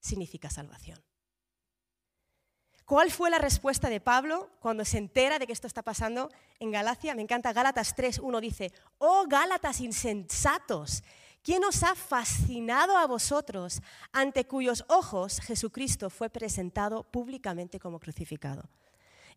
Significa 0.00 0.50
salvación. 0.50 1.02
¿Cuál 2.84 3.10
fue 3.10 3.30
la 3.30 3.38
respuesta 3.38 3.88
de 3.88 4.00
Pablo 4.00 4.50
cuando 4.60 4.84
se 4.84 4.98
entera 4.98 5.38
de 5.38 5.46
que 5.46 5.52
esto 5.52 5.66
está 5.66 5.82
pasando 5.82 6.30
en 6.58 6.72
Galacia? 6.72 7.14
Me 7.14 7.22
encanta, 7.22 7.52
Gálatas 7.52 7.96
3.1 7.96 8.40
dice, 8.40 8.72
oh 8.98 9.24
Gálatas 9.28 9.80
insensatos, 9.80 11.04
¿quién 11.42 11.64
os 11.64 11.84
ha 11.84 11.94
fascinado 11.94 12.98
a 12.98 13.06
vosotros 13.06 13.80
ante 14.12 14.46
cuyos 14.46 14.84
ojos 14.88 15.40
Jesucristo 15.40 16.10
fue 16.10 16.28
presentado 16.28 17.04
públicamente 17.04 17.78
como 17.78 18.00
crucificado? 18.00 18.68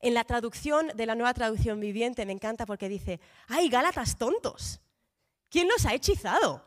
En 0.02 0.14
la 0.14 0.24
traducción 0.24 0.88
de 0.96 1.06
la 1.06 1.16
nueva 1.16 1.34
traducción 1.34 1.80
viviente 1.80 2.26
me 2.26 2.34
encanta 2.34 2.66
porque 2.66 2.90
dice, 2.90 3.20
¡ay, 3.48 3.70
Gálatas 3.70 4.18
tontos! 4.18 4.80
¿Quién 5.50 5.68
los 5.68 5.86
ha 5.86 5.94
hechizado? 5.94 6.64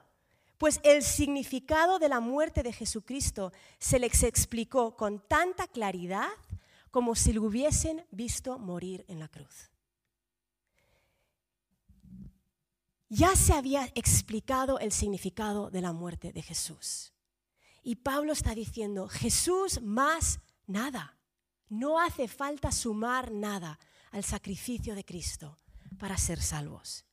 pues 0.58 0.80
el 0.82 1.04
significado 1.04 2.00
de 2.00 2.08
la 2.08 2.20
muerte 2.20 2.62
de 2.64 2.72
Jesucristo 2.72 3.52
se 3.78 4.00
les 4.00 4.24
explicó 4.24 4.96
con 4.96 5.20
tanta 5.20 5.68
claridad 5.68 6.28
como 6.90 7.14
si 7.14 7.32
lo 7.32 7.44
hubiesen 7.44 8.04
visto 8.10 8.58
morir 8.58 9.04
en 9.08 9.20
la 9.20 9.28
cruz. 9.28 9.70
Ya 13.08 13.36
se 13.36 13.54
había 13.54 13.86
explicado 13.94 14.78
el 14.80 14.92
significado 14.92 15.70
de 15.70 15.80
la 15.80 15.92
muerte 15.92 16.32
de 16.32 16.42
Jesús. 16.42 17.12
Y 17.82 17.96
Pablo 17.96 18.32
está 18.32 18.54
diciendo, 18.54 19.08
Jesús 19.08 19.80
más 19.80 20.40
nada. 20.66 21.17
No 21.68 22.00
hace 22.00 22.28
falta 22.28 22.72
sumar 22.72 23.30
nada 23.30 23.78
al 24.12 24.24
sacrificio 24.24 24.94
de 24.94 25.04
Cristo 25.04 25.58
para 25.98 26.16
ser 26.16 26.40
salvos. 26.40 27.04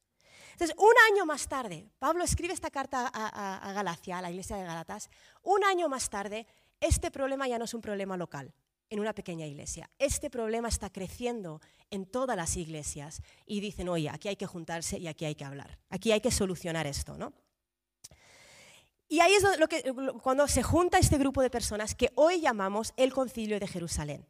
Entonces, 0.53 0.75
un 0.79 0.93
año 1.11 1.25
más 1.25 1.49
tarde, 1.49 1.89
Pablo 1.99 2.23
escribe 2.23 2.53
esta 2.53 2.71
carta 2.71 3.11
a, 3.13 3.73
Galacia, 3.73 4.17
a 4.17 4.21
la 4.21 4.29
iglesia 4.31 4.55
de 4.55 4.63
Galatas, 4.63 5.09
un 5.43 5.61
año 5.65 5.89
más 5.89 6.09
tarde, 6.09 6.47
este 6.79 7.11
problema 7.11 7.45
ya 7.47 7.59
no 7.59 7.65
es 7.65 7.73
un 7.73 7.81
problema 7.81 8.15
local, 8.15 8.53
en 8.89 9.01
una 9.01 9.13
pequeña 9.13 9.45
iglesia. 9.45 9.89
Este 9.99 10.29
problema 10.29 10.69
está 10.69 10.89
creciendo 10.89 11.59
en 11.91 12.05
todas 12.05 12.37
las 12.37 12.55
iglesias 12.55 13.21
y 13.45 13.59
dicen, 13.59 13.89
oye, 13.89 14.09
aquí 14.09 14.29
hay 14.29 14.37
que 14.37 14.45
juntarse 14.45 14.97
y 14.97 15.07
aquí 15.07 15.25
hay 15.25 15.35
que 15.35 15.43
hablar, 15.43 15.77
aquí 15.89 16.13
hay 16.13 16.21
que 16.21 16.31
solucionar 16.31 16.87
esto, 16.87 17.17
¿no? 17.17 17.33
Y 19.09 19.19
ahí 19.19 19.33
es 19.33 19.43
lo 19.59 19.67
que, 19.67 19.83
cuando 20.23 20.47
se 20.47 20.63
junta 20.63 20.97
este 20.97 21.17
grupo 21.17 21.41
de 21.41 21.49
personas 21.49 21.95
que 21.95 22.11
hoy 22.15 22.39
llamamos 22.39 22.93
el 22.95 23.13
Concilio 23.13 23.59
de 23.59 23.67
Jerusalén. 23.67 24.25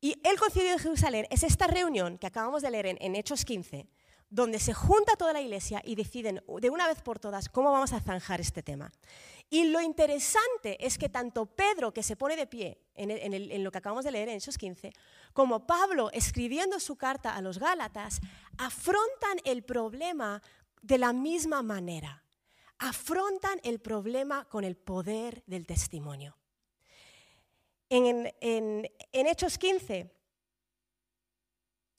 Y 0.00 0.20
el 0.24 0.38
Concilio 0.38 0.72
de 0.72 0.78
Jerusalén 0.78 1.26
es 1.30 1.42
esta 1.42 1.66
reunión 1.66 2.18
que 2.18 2.26
acabamos 2.26 2.62
de 2.62 2.70
leer 2.70 2.86
en 3.00 3.16
Hechos 3.16 3.44
15, 3.44 3.88
donde 4.28 4.58
se 4.58 4.74
junta 4.74 5.16
toda 5.16 5.32
la 5.32 5.40
iglesia 5.40 5.80
y 5.84 5.94
deciden 5.94 6.42
de 6.60 6.70
una 6.70 6.86
vez 6.86 7.00
por 7.00 7.18
todas 7.18 7.48
cómo 7.48 7.70
vamos 7.72 7.92
a 7.92 8.00
zanjar 8.00 8.40
este 8.40 8.62
tema. 8.62 8.92
Y 9.48 9.64
lo 9.66 9.80
interesante 9.80 10.84
es 10.84 10.98
que 10.98 11.08
tanto 11.08 11.46
Pedro, 11.46 11.92
que 11.92 12.02
se 12.02 12.16
pone 12.16 12.36
de 12.36 12.46
pie 12.46 12.80
en, 12.94 13.62
lo 13.62 13.70
que 13.70 13.78
acabamos 13.78 14.04
de 14.04 14.10
leer 14.10 14.28
en 14.28 14.36
esos 14.36 14.58
15, 14.58 14.92
como 15.32 15.66
Pablo, 15.66 16.10
escribiendo 16.12 16.80
su 16.80 16.96
carta 16.96 17.36
a 17.36 17.40
los 17.40 17.58
Gálatas, 17.58 18.20
afrontan 18.58 19.38
el 19.44 19.62
problema 19.62 20.42
de 20.82 20.98
la 20.98 21.12
misma 21.12 21.62
manera. 21.62 22.24
Afrontan 22.78 23.60
el 23.62 23.78
problema 23.78 24.44
con 24.46 24.64
el 24.64 24.76
poder 24.76 25.44
del 25.46 25.66
testimonio. 25.66 26.36
En, 27.88 28.32
en 28.40 29.26
Hechos 29.26 29.58
15 29.58 30.10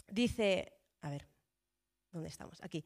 dice, 0.09 0.73
a 1.01 1.09
ver, 1.09 1.27
¿Dónde 2.17 2.29
estamos? 2.29 2.57
Aquí. 2.63 2.83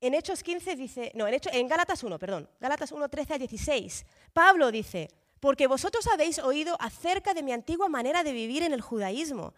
En 0.00 0.12
Hechos 0.12 0.42
15 0.42 0.76
dice, 0.76 1.10
no, 1.14 1.26
en, 1.26 1.32
Hecho, 1.32 1.48
en 1.52 1.66
Gálatas 1.68 2.02
1, 2.02 2.18
perdón, 2.18 2.50
Gálatas 2.60 2.92
1, 2.92 3.08
13 3.08 3.34
a 3.34 3.38
16, 3.38 4.04
Pablo 4.34 4.70
dice, 4.70 5.08
porque 5.40 5.66
vosotros 5.66 6.06
habéis 6.08 6.38
oído 6.38 6.76
acerca 6.78 7.32
de 7.32 7.42
mi 7.42 7.52
antigua 7.52 7.88
manera 7.88 8.22
de 8.22 8.32
vivir 8.32 8.62
en 8.62 8.74
el 8.74 8.82
judaísmo 8.82 9.54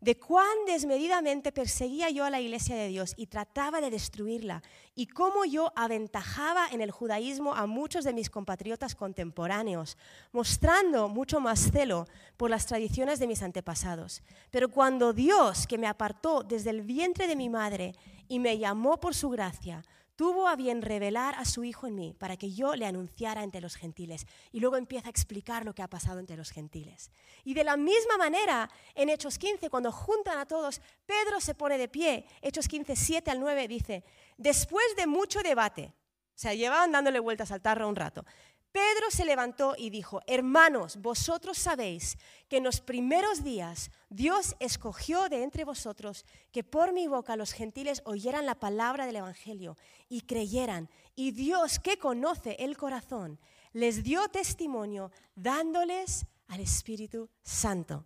de 0.00 0.18
cuán 0.18 0.64
desmedidamente 0.66 1.52
perseguía 1.52 2.08
yo 2.10 2.24
a 2.24 2.30
la 2.30 2.40
iglesia 2.40 2.74
de 2.76 2.88
Dios 2.88 3.14
y 3.16 3.26
trataba 3.26 3.80
de 3.80 3.90
destruirla, 3.90 4.62
y 4.94 5.06
cómo 5.06 5.44
yo 5.44 5.72
aventajaba 5.76 6.68
en 6.68 6.80
el 6.80 6.90
judaísmo 6.90 7.54
a 7.54 7.66
muchos 7.66 8.04
de 8.04 8.12
mis 8.12 8.30
compatriotas 8.30 8.94
contemporáneos, 8.94 9.96
mostrando 10.32 11.08
mucho 11.08 11.40
más 11.40 11.70
celo 11.70 12.06
por 12.36 12.50
las 12.50 12.66
tradiciones 12.66 13.18
de 13.18 13.26
mis 13.26 13.42
antepasados. 13.42 14.22
Pero 14.50 14.70
cuando 14.70 15.12
Dios, 15.12 15.66
que 15.66 15.78
me 15.78 15.86
apartó 15.86 16.42
desde 16.42 16.70
el 16.70 16.82
vientre 16.82 17.26
de 17.26 17.36
mi 17.36 17.48
madre 17.48 17.94
y 18.28 18.38
me 18.38 18.58
llamó 18.58 18.98
por 18.98 19.14
su 19.14 19.28
gracia, 19.30 19.82
tuvo 20.20 20.48
a 20.48 20.54
bien 20.54 20.82
revelar 20.82 21.34
a 21.38 21.46
su 21.46 21.64
Hijo 21.64 21.86
en 21.86 21.94
mí 21.94 22.14
para 22.18 22.36
que 22.36 22.52
yo 22.52 22.76
le 22.76 22.84
anunciara 22.84 23.42
entre 23.42 23.62
los 23.62 23.74
gentiles. 23.74 24.26
Y 24.52 24.60
luego 24.60 24.76
empieza 24.76 25.06
a 25.06 25.10
explicar 25.10 25.64
lo 25.64 25.74
que 25.74 25.80
ha 25.80 25.88
pasado 25.88 26.18
entre 26.18 26.36
los 26.36 26.50
gentiles. 26.50 27.10
Y 27.42 27.54
de 27.54 27.64
la 27.64 27.78
misma 27.78 28.18
manera, 28.18 28.68
en 28.94 29.08
Hechos 29.08 29.38
15, 29.38 29.70
cuando 29.70 29.90
juntan 29.90 30.36
a 30.36 30.44
todos, 30.44 30.82
Pedro 31.06 31.40
se 31.40 31.54
pone 31.54 31.78
de 31.78 31.88
pie. 31.88 32.26
Hechos 32.42 32.68
15, 32.68 32.96
7 32.96 33.30
al 33.30 33.40
9 33.40 33.66
dice, 33.66 34.04
después 34.36 34.84
de 34.94 35.06
mucho 35.06 35.42
debate, 35.42 35.94
o 36.34 36.38
sea, 36.38 36.52
llevaban 36.52 36.92
dándole 36.92 37.18
vueltas 37.18 37.50
al 37.50 37.62
tarro 37.62 37.88
un 37.88 37.96
rato, 37.96 38.26
Pedro 38.72 39.10
se 39.10 39.24
levantó 39.24 39.74
y 39.76 39.90
dijo, 39.90 40.20
hermanos, 40.28 40.98
vosotros 40.98 41.58
sabéis 41.58 42.16
que 42.48 42.58
en 42.58 42.64
los 42.64 42.80
primeros 42.80 43.42
días 43.42 43.90
Dios 44.10 44.54
escogió 44.60 45.28
de 45.28 45.42
entre 45.42 45.64
vosotros 45.64 46.24
que 46.52 46.62
por 46.62 46.92
mi 46.92 47.08
boca 47.08 47.34
los 47.34 47.52
gentiles 47.52 48.00
oyeran 48.04 48.46
la 48.46 48.54
palabra 48.54 49.06
del 49.06 49.16
Evangelio 49.16 49.76
y 50.08 50.20
creyeran. 50.20 50.88
Y 51.16 51.32
Dios 51.32 51.80
que 51.80 51.98
conoce 51.98 52.56
el 52.60 52.76
corazón 52.76 53.40
les 53.72 54.04
dio 54.04 54.28
testimonio 54.28 55.10
dándoles 55.34 56.26
al 56.46 56.60
Espíritu 56.60 57.28
Santo. 57.42 58.04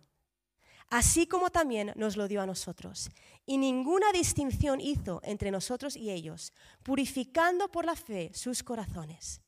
Así 0.89 1.27
como 1.27 1.51
también 1.51 1.93
nos 1.95 2.17
lo 2.17 2.27
dio 2.27 2.41
a 2.41 2.45
nosotros. 2.47 3.09
Y 3.45 3.57
ninguna 3.57 4.11
distinción 4.11 4.81
hizo 4.81 5.19
entre 5.23 5.51
nosotros 5.51 5.95
y 5.95 6.11
ellos, 6.11 6.53
purificando 6.83 7.69
por 7.71 7.85
la 7.85 7.95
fe 7.95 8.31
sus 8.33 8.63
corazones. 8.63 9.44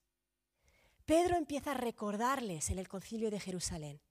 Pedro 1.08 1.38
empieza 1.38 1.72
a 1.72 1.74
recordarles 1.74 2.70
en 2.70 2.80
el 2.80 2.90
concilio 2.90 3.32
de 3.32 3.40
Jerusalén, 3.40 4.02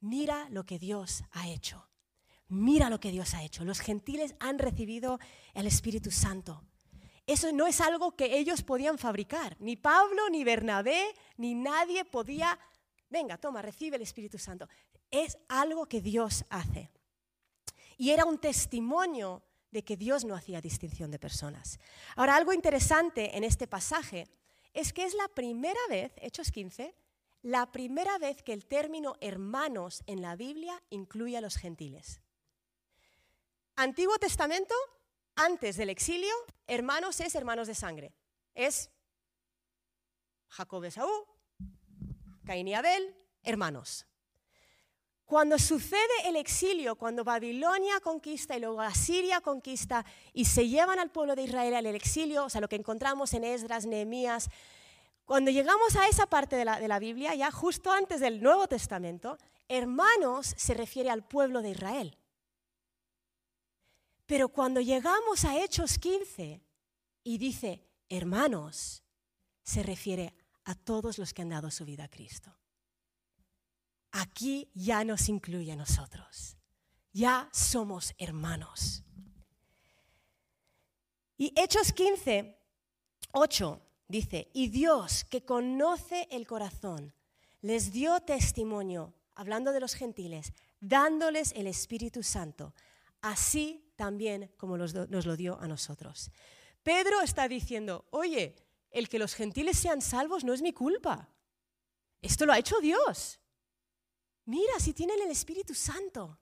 mira 0.00 0.46
lo 0.50 0.66
que 0.66 0.78
Dios 0.78 1.24
ha 1.30 1.48
hecho, 1.48 1.88
mira 2.48 2.90
lo 2.90 3.00
que 3.00 3.10
Dios 3.10 3.32
ha 3.32 3.42
hecho. 3.42 3.64
Los 3.64 3.80
gentiles 3.80 4.34
han 4.40 4.58
recibido 4.58 5.18
el 5.54 5.66
Espíritu 5.66 6.10
Santo. 6.10 6.62
Eso 7.26 7.50
no 7.50 7.66
es 7.66 7.80
algo 7.80 8.14
que 8.14 8.36
ellos 8.36 8.60
podían 8.62 8.98
fabricar, 8.98 9.56
ni 9.58 9.76
Pablo, 9.76 10.28
ni 10.28 10.44
Bernabé, 10.44 11.14
ni 11.38 11.54
nadie 11.54 12.04
podía, 12.04 12.58
venga, 13.08 13.38
toma, 13.38 13.62
recibe 13.62 13.96
el 13.96 14.02
Espíritu 14.02 14.36
Santo. 14.36 14.68
Es 15.10 15.38
algo 15.48 15.86
que 15.86 16.02
Dios 16.02 16.44
hace. 16.50 16.90
Y 17.96 18.10
era 18.10 18.26
un 18.26 18.36
testimonio 18.36 19.42
de 19.70 19.82
que 19.82 19.96
Dios 19.96 20.26
no 20.26 20.34
hacía 20.34 20.60
distinción 20.60 21.10
de 21.10 21.18
personas. 21.18 21.78
Ahora, 22.16 22.36
algo 22.36 22.52
interesante 22.52 23.34
en 23.34 23.44
este 23.44 23.66
pasaje 23.66 24.28
es 24.74 24.92
que 24.92 25.04
es 25.04 25.14
la 25.14 25.28
primera 25.28 25.80
vez, 25.88 26.12
Hechos 26.16 26.50
15, 26.50 26.94
la 27.42 27.72
primera 27.72 28.18
vez 28.18 28.42
que 28.42 28.52
el 28.52 28.66
término 28.66 29.16
hermanos 29.20 30.02
en 30.06 30.20
la 30.20 30.36
Biblia 30.36 30.82
incluye 30.90 31.36
a 31.36 31.40
los 31.40 31.56
gentiles. 31.56 32.20
Antiguo 33.76 34.18
Testamento, 34.18 34.74
antes 35.36 35.76
del 35.76 35.90
exilio, 35.90 36.34
hermanos 36.66 37.20
es 37.20 37.34
hermanos 37.34 37.66
de 37.68 37.74
sangre. 37.74 38.14
Es 38.54 38.90
Jacob 40.48 40.82
de 40.82 40.90
Saúl, 40.90 41.24
Caín 42.44 42.68
y 42.68 42.74
Abel, 42.74 43.16
hermanos. 43.42 44.06
Cuando 45.26 45.58
sucede 45.58 46.00
el 46.26 46.36
exilio, 46.36 46.96
cuando 46.96 47.24
Babilonia 47.24 47.98
conquista 48.00 48.56
y 48.56 48.60
luego 48.60 48.82
Asiria 48.82 49.40
conquista 49.40 50.04
y 50.34 50.44
se 50.44 50.68
llevan 50.68 50.98
al 50.98 51.10
pueblo 51.10 51.34
de 51.34 51.44
Israel 51.44 51.74
al 51.74 51.86
exilio, 51.86 52.44
o 52.44 52.50
sea, 52.50 52.60
lo 52.60 52.68
que 52.68 52.76
encontramos 52.76 53.32
en 53.32 53.44
Esdras, 53.44 53.86
Nehemías, 53.86 54.50
cuando 55.24 55.50
llegamos 55.50 55.96
a 55.96 56.08
esa 56.08 56.26
parte 56.26 56.56
de 56.56 56.66
la, 56.66 56.78
de 56.78 56.88
la 56.88 56.98
Biblia, 56.98 57.34
ya 57.34 57.50
justo 57.50 57.90
antes 57.90 58.20
del 58.20 58.42
Nuevo 58.42 58.68
Testamento, 58.68 59.38
hermanos 59.66 60.54
se 60.58 60.74
refiere 60.74 61.08
al 61.08 61.26
pueblo 61.26 61.62
de 61.62 61.70
Israel. 61.70 62.18
Pero 64.26 64.50
cuando 64.50 64.82
llegamos 64.82 65.46
a 65.46 65.58
Hechos 65.58 65.98
15 65.98 66.62
y 67.22 67.38
dice 67.38 67.82
hermanos, 68.10 69.02
se 69.62 69.82
refiere 69.82 70.34
a 70.64 70.74
todos 70.74 71.16
los 71.16 71.32
que 71.32 71.40
han 71.40 71.48
dado 71.48 71.70
su 71.70 71.86
vida 71.86 72.04
a 72.04 72.08
Cristo 72.08 72.54
aquí 74.14 74.70
ya 74.74 75.04
nos 75.04 75.28
incluye 75.28 75.72
a 75.72 75.76
nosotros. 75.76 76.56
Ya 77.12 77.48
somos 77.52 78.14
hermanos. 78.16 79.02
Y 81.36 81.52
Hechos 81.56 81.92
15, 81.92 82.56
8 83.32 83.82
dice, 84.06 84.50
y 84.54 84.68
Dios 84.68 85.24
que 85.24 85.44
conoce 85.44 86.28
el 86.30 86.46
corazón, 86.46 87.12
les 87.60 87.90
dio 87.90 88.20
testimonio, 88.20 89.14
hablando 89.34 89.72
de 89.72 89.80
los 89.80 89.94
gentiles, 89.94 90.52
dándoles 90.80 91.52
el 91.52 91.66
Espíritu 91.66 92.22
Santo, 92.22 92.72
así 93.20 93.92
también 93.96 94.52
como 94.56 94.78
nos 94.78 94.94
lo 94.94 95.36
dio 95.36 95.58
a 95.60 95.66
nosotros. 95.66 96.30
Pedro 96.84 97.20
está 97.20 97.48
diciendo, 97.48 98.06
oye, 98.10 98.54
el 98.90 99.08
que 99.08 99.18
los 99.18 99.34
gentiles 99.34 99.76
sean 99.76 100.00
salvos 100.00 100.44
no 100.44 100.52
es 100.52 100.62
mi 100.62 100.72
culpa. 100.72 101.28
Esto 102.22 102.46
lo 102.46 102.52
ha 102.52 102.58
hecho 102.58 102.78
Dios. 102.80 103.40
Mira, 104.46 104.78
si 104.78 104.92
tienen 104.92 105.20
el 105.22 105.30
Espíritu 105.30 105.74
Santo. 105.74 106.38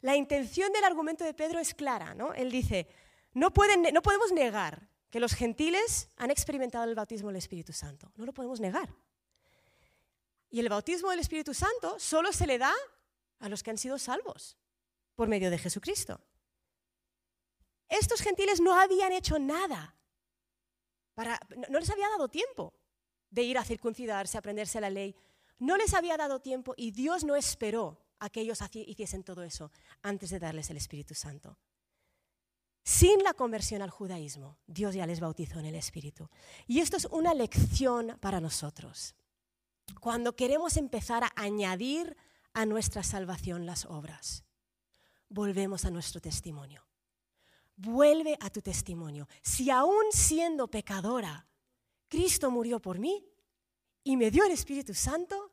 La 0.00 0.16
intención 0.16 0.72
del 0.72 0.84
argumento 0.84 1.24
de 1.24 1.34
Pedro 1.34 1.58
es 1.58 1.74
clara, 1.74 2.14
¿no? 2.14 2.32
Él 2.34 2.50
dice, 2.50 2.86
no, 3.34 3.52
no 3.92 4.02
podemos 4.02 4.32
negar 4.32 4.88
que 5.10 5.20
los 5.20 5.34
gentiles 5.34 6.08
han 6.16 6.30
experimentado 6.30 6.84
el 6.84 6.94
bautismo 6.94 7.28
del 7.28 7.36
Espíritu 7.36 7.72
Santo. 7.72 8.12
No 8.16 8.24
lo 8.24 8.32
podemos 8.32 8.60
negar. 8.60 8.94
Y 10.50 10.60
el 10.60 10.68
bautismo 10.68 11.10
del 11.10 11.20
Espíritu 11.20 11.52
Santo 11.52 11.98
solo 11.98 12.32
se 12.32 12.46
le 12.46 12.58
da 12.58 12.74
a 13.40 13.48
los 13.48 13.62
que 13.62 13.70
han 13.70 13.78
sido 13.78 13.98
salvos 13.98 14.56
por 15.14 15.28
medio 15.28 15.50
de 15.50 15.58
Jesucristo. 15.58 16.20
Estos 17.88 18.20
gentiles 18.20 18.60
no 18.60 18.78
habían 18.78 19.12
hecho 19.12 19.38
nada 19.38 19.98
no 21.68 21.78
les 21.78 21.90
había 21.90 22.08
dado 22.08 22.28
tiempo 22.28 22.74
de 23.30 23.42
ir 23.42 23.58
a 23.58 23.64
circuncidarse, 23.64 24.36
a 24.36 24.40
aprenderse 24.40 24.80
la 24.80 24.90
ley. 24.90 25.14
No 25.58 25.76
les 25.76 25.94
había 25.94 26.16
dado 26.16 26.40
tiempo 26.40 26.74
y 26.76 26.92
Dios 26.92 27.24
no 27.24 27.36
esperó 27.36 28.00
a 28.20 28.30
que 28.30 28.40
ellos 28.40 28.60
hiciesen 28.72 29.24
todo 29.24 29.42
eso 29.42 29.70
antes 30.02 30.30
de 30.30 30.38
darles 30.38 30.70
el 30.70 30.76
Espíritu 30.76 31.14
Santo. 31.14 31.58
Sin 32.84 33.22
la 33.22 33.34
conversión 33.34 33.82
al 33.82 33.90
judaísmo, 33.90 34.56
Dios 34.66 34.94
ya 34.94 35.06
les 35.06 35.20
bautizó 35.20 35.58
en 35.58 35.66
el 35.66 35.74
Espíritu. 35.74 36.30
Y 36.66 36.80
esto 36.80 36.96
es 36.96 37.04
una 37.06 37.34
lección 37.34 38.16
para 38.20 38.40
nosotros. 38.40 39.14
Cuando 40.00 40.34
queremos 40.36 40.76
empezar 40.76 41.24
a 41.24 41.32
añadir 41.36 42.16
a 42.54 42.64
nuestra 42.64 43.02
salvación 43.02 43.66
las 43.66 43.84
obras, 43.84 44.44
volvemos 45.28 45.84
a 45.84 45.90
nuestro 45.90 46.20
testimonio. 46.20 46.82
Vuelve 47.76 48.38
a 48.40 48.50
tu 48.50 48.62
testimonio. 48.62 49.28
Si 49.42 49.70
aún 49.70 50.04
siendo 50.10 50.68
pecadora, 50.68 51.46
Cristo 52.08 52.50
murió 52.50 52.80
por 52.80 52.98
mí 52.98 53.24
y 54.08 54.16
me 54.16 54.30
dio 54.30 54.42
el 54.46 54.52
Espíritu 54.52 54.94
Santo, 54.94 55.52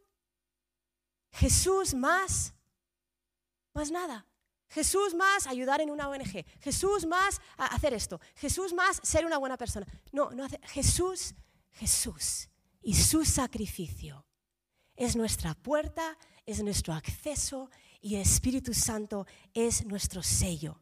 Jesús 1.30 1.94
más, 1.94 2.54
más 3.74 3.92
nada. 3.92 4.26
Jesús 4.70 5.14
más 5.14 5.46
ayudar 5.46 5.82
en 5.82 5.92
una 5.92 6.08
ONG. 6.08 6.46
Jesús 6.62 7.06
más 7.06 7.42
hacer 7.58 7.94
esto. 7.94 8.22
Jesús 8.36 8.72
más 8.72 9.02
ser 9.04 9.26
una 9.26 9.40
buena 9.40 9.58
persona. 9.58 9.86
No, 10.14 10.32
no. 10.32 10.48
Jesús, 10.70 11.36
Jesús 11.74 12.48
y 12.82 12.94
su 12.94 13.26
sacrificio 13.26 14.26
es 14.96 15.18
nuestra 15.18 15.54
puerta, 15.54 16.18
es 16.46 16.64
nuestro 16.64 16.94
acceso 16.94 17.70
y 18.00 18.16
el 18.16 18.22
Espíritu 18.22 18.74
Santo 18.74 19.28
es 19.54 19.86
nuestro 19.86 20.24
sello. 20.24 20.80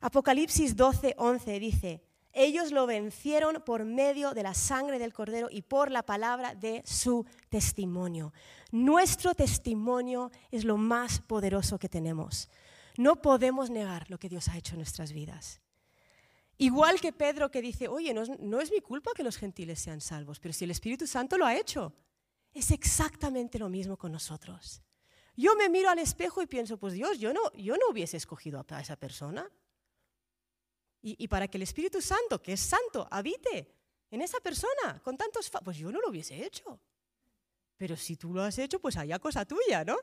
Apocalipsis 0.00 0.74
12, 0.74 1.14
11 1.18 1.60
dice, 1.60 2.02
ellos 2.32 2.72
lo 2.72 2.86
vencieron 2.86 3.62
por 3.64 3.84
medio 3.84 4.32
de 4.32 4.42
la 4.42 4.54
sangre 4.54 4.98
del 4.98 5.12
cordero 5.12 5.48
y 5.50 5.62
por 5.62 5.90
la 5.90 6.02
palabra 6.02 6.54
de 6.54 6.82
su 6.84 7.26
testimonio. 7.48 8.32
Nuestro 8.70 9.34
testimonio 9.34 10.30
es 10.50 10.64
lo 10.64 10.76
más 10.76 11.20
poderoso 11.20 11.78
que 11.78 11.88
tenemos. 11.88 12.48
No 12.96 13.20
podemos 13.20 13.70
negar 13.70 14.10
lo 14.10 14.18
que 14.18 14.28
Dios 14.28 14.48
ha 14.48 14.56
hecho 14.56 14.74
en 14.74 14.78
nuestras 14.78 15.12
vidas. 15.12 15.60
Igual 16.58 17.00
que 17.00 17.12
Pedro 17.12 17.50
que 17.50 17.62
dice, 17.62 17.88
oye, 17.88 18.14
no 18.14 18.22
es, 18.22 18.30
no 18.38 18.60
es 18.60 18.70
mi 18.70 18.80
culpa 18.80 19.12
que 19.14 19.24
los 19.24 19.36
gentiles 19.36 19.80
sean 19.80 20.00
salvos, 20.00 20.38
pero 20.38 20.52
si 20.52 20.64
el 20.64 20.70
Espíritu 20.70 21.06
Santo 21.06 21.36
lo 21.36 21.46
ha 21.46 21.56
hecho, 21.56 21.92
es 22.52 22.70
exactamente 22.70 23.58
lo 23.58 23.68
mismo 23.68 23.96
con 23.96 24.12
nosotros. 24.12 24.82
Yo 25.34 25.56
me 25.56 25.68
miro 25.68 25.88
al 25.88 25.98
espejo 25.98 26.42
y 26.42 26.46
pienso, 26.46 26.76
pues 26.78 26.92
Dios, 26.92 27.18
yo 27.18 27.32
no, 27.32 27.40
yo 27.54 27.76
no 27.76 27.88
hubiese 27.90 28.16
escogido 28.16 28.64
a 28.68 28.80
esa 28.80 28.96
persona. 28.96 29.50
Y, 31.04 31.26
para 31.26 31.48
que 31.48 31.58
el 31.58 31.62
Espíritu 31.62 32.00
Santo, 32.00 32.40
que 32.40 32.52
es 32.52 32.60
santo, 32.60 33.08
habite 33.10 33.74
en 34.10 34.22
esa 34.22 34.38
persona 34.38 35.00
con 35.02 35.16
tantos... 35.16 35.50
Pues 35.64 35.76
yo 35.76 35.90
no 35.90 36.00
lo 36.00 36.10
hubiese 36.10 36.44
hecho. 36.44 36.80
Pero 37.76 37.96
si 37.96 38.16
tú 38.16 38.32
lo 38.32 38.42
has 38.42 38.56
hecho, 38.58 38.78
pues 38.78 38.96
haya 38.96 39.18
cosa 39.18 39.44
tuya, 39.44 39.84
¿no? 39.84 39.96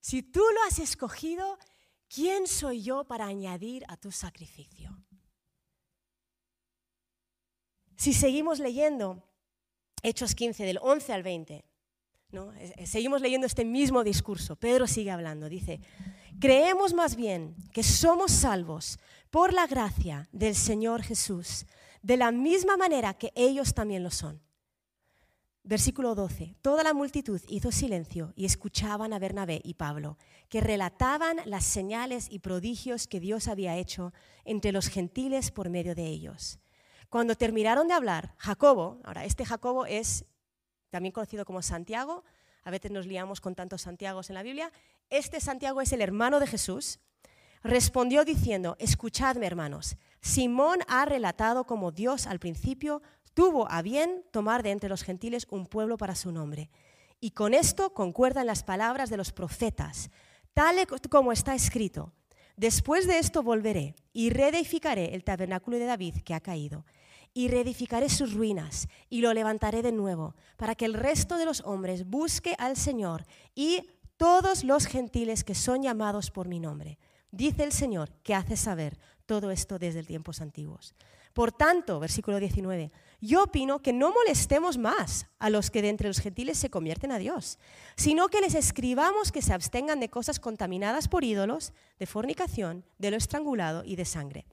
Si 0.00 0.24
tú 0.24 0.40
lo 0.40 0.62
has 0.64 0.80
escogido, 0.80 1.56
¿quién 2.08 2.48
soy 2.48 2.82
yo 2.82 3.04
para 3.04 3.26
añadir 3.26 3.84
a 3.86 3.96
tu 3.96 4.10
sacrificio? 4.10 5.04
Si 7.96 8.12
seguimos 8.12 8.58
leyendo 8.58 9.22
Hechos 10.02 10.34
15, 10.34 10.64
del 10.64 10.78
11 10.82 11.12
al 11.12 11.22
20, 11.22 11.64
¿no? 12.32 12.52
seguimos 12.84 13.22
leyendo 13.22 13.46
este 13.46 13.64
mismo 13.64 14.02
discurso, 14.04 14.56
Pedro 14.56 14.86
sigue 14.86 15.10
hablando, 15.10 15.48
dice, 15.48 15.80
creemos 16.40 16.94
más 16.94 17.16
bien 17.16 17.54
que 17.72 17.82
somos 17.82 18.32
salvos 18.32 18.98
por 19.30 19.52
la 19.52 19.66
gracia 19.66 20.28
del 20.32 20.54
Señor 20.54 21.02
Jesús, 21.02 21.66
de 22.02 22.16
la 22.16 22.30
misma 22.32 22.76
manera 22.76 23.14
que 23.14 23.32
ellos 23.34 23.74
también 23.74 24.02
lo 24.02 24.10
son. 24.10 24.40
Versículo 25.66 26.14
12. 26.14 26.56
Toda 26.60 26.82
la 26.82 26.92
multitud 26.92 27.40
hizo 27.48 27.72
silencio 27.72 28.34
y 28.36 28.44
escuchaban 28.44 29.14
a 29.14 29.18
Bernabé 29.18 29.62
y 29.64 29.74
Pablo, 29.74 30.18
que 30.50 30.60
relataban 30.60 31.38
las 31.46 31.64
señales 31.64 32.26
y 32.30 32.40
prodigios 32.40 33.06
que 33.06 33.18
Dios 33.18 33.48
había 33.48 33.78
hecho 33.78 34.12
entre 34.44 34.72
los 34.72 34.88
gentiles 34.88 35.50
por 35.50 35.70
medio 35.70 35.94
de 35.94 36.06
ellos. 36.06 36.58
Cuando 37.08 37.34
terminaron 37.34 37.88
de 37.88 37.94
hablar, 37.94 38.34
Jacobo, 38.36 39.00
ahora 39.04 39.24
este 39.24 39.46
Jacobo 39.46 39.86
es 39.86 40.26
también 40.90 41.12
conocido 41.12 41.46
como 41.46 41.62
Santiago, 41.62 42.24
a 42.64 42.70
veces 42.70 42.90
nos 42.90 43.06
liamos 43.06 43.40
con 43.40 43.54
tantos 43.54 43.82
Santiagos 43.82 44.30
en 44.30 44.34
la 44.34 44.42
Biblia, 44.42 44.72
este 45.10 45.40
Santiago 45.40 45.80
es 45.80 45.92
el 45.92 46.00
hermano 46.00 46.40
de 46.40 46.46
Jesús, 46.46 46.98
respondió 47.62 48.24
diciendo, 48.24 48.76
escuchadme 48.78 49.46
hermanos, 49.46 49.96
Simón 50.20 50.80
ha 50.88 51.04
relatado 51.04 51.64
como 51.64 51.92
Dios 51.92 52.26
al 52.26 52.38
principio 52.38 53.02
tuvo 53.34 53.70
a 53.70 53.82
bien 53.82 54.24
tomar 54.30 54.62
de 54.62 54.70
entre 54.70 54.88
los 54.88 55.02
gentiles 55.02 55.46
un 55.50 55.66
pueblo 55.66 55.98
para 55.98 56.14
su 56.14 56.32
nombre. 56.32 56.70
Y 57.20 57.30
con 57.32 57.52
esto 57.52 57.92
concuerdan 57.92 58.46
las 58.46 58.62
palabras 58.62 59.10
de 59.10 59.16
los 59.16 59.32
profetas, 59.32 60.10
tal 60.52 60.76
como 61.10 61.32
está 61.32 61.54
escrito. 61.54 62.12
Después 62.56 63.06
de 63.06 63.18
esto 63.18 63.42
volveré 63.42 63.96
y 64.12 64.30
reedificaré 64.30 65.14
el 65.14 65.24
tabernáculo 65.24 65.78
de 65.78 65.86
David 65.86 66.16
que 66.24 66.34
ha 66.34 66.40
caído, 66.40 66.84
y 67.34 67.48
reedificaré 67.48 68.08
sus 68.08 68.32
ruinas 68.32 68.88
y 69.10 69.20
lo 69.20 69.34
levantaré 69.34 69.82
de 69.82 69.92
nuevo, 69.92 70.34
para 70.56 70.74
que 70.74 70.86
el 70.86 70.94
resto 70.94 71.36
de 71.36 71.44
los 71.44 71.60
hombres 71.62 72.06
busque 72.06 72.54
al 72.58 72.76
Señor 72.76 73.26
y 73.54 73.90
todos 74.16 74.64
los 74.64 74.86
gentiles 74.86 75.44
que 75.44 75.54
son 75.54 75.82
llamados 75.82 76.30
por 76.30 76.48
mi 76.48 76.60
nombre 76.60 76.98
dice 77.36 77.64
el 77.64 77.72
Señor, 77.72 78.10
que 78.22 78.34
hace 78.34 78.56
saber 78.56 78.98
todo 79.26 79.50
esto 79.50 79.78
desde 79.78 80.02
tiempos 80.02 80.40
antiguos. 80.40 80.94
Por 81.32 81.50
tanto, 81.50 81.98
versículo 81.98 82.38
19, 82.38 82.92
yo 83.20 83.42
opino 83.42 83.82
que 83.82 83.92
no 83.92 84.12
molestemos 84.12 84.78
más 84.78 85.26
a 85.40 85.50
los 85.50 85.70
que 85.70 85.82
de 85.82 85.88
entre 85.88 86.06
los 86.06 86.20
gentiles 86.20 86.58
se 86.58 86.70
convierten 86.70 87.10
a 87.10 87.18
Dios, 87.18 87.58
sino 87.96 88.28
que 88.28 88.40
les 88.40 88.54
escribamos 88.54 89.32
que 89.32 89.42
se 89.42 89.52
abstengan 89.52 89.98
de 89.98 90.10
cosas 90.10 90.38
contaminadas 90.38 91.08
por 91.08 91.24
ídolos, 91.24 91.72
de 91.98 92.06
fornicación, 92.06 92.84
de 92.98 93.10
lo 93.10 93.16
estrangulado 93.16 93.82
y 93.84 93.96
de 93.96 94.04
sangre. 94.04 94.46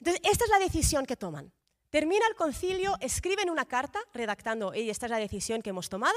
Entonces, 0.00 0.20
esta 0.30 0.44
es 0.44 0.50
la 0.50 0.58
decisión 0.58 1.06
que 1.06 1.16
toman. 1.16 1.52
Termina 1.90 2.26
el 2.28 2.36
concilio, 2.36 2.96
escriben 3.00 3.50
una 3.50 3.66
carta 3.66 4.00
redactando, 4.14 4.74
y 4.74 4.90
esta 4.90 5.06
es 5.06 5.10
la 5.10 5.18
decisión 5.18 5.60
que 5.60 5.70
hemos 5.70 5.88
tomado, 5.88 6.16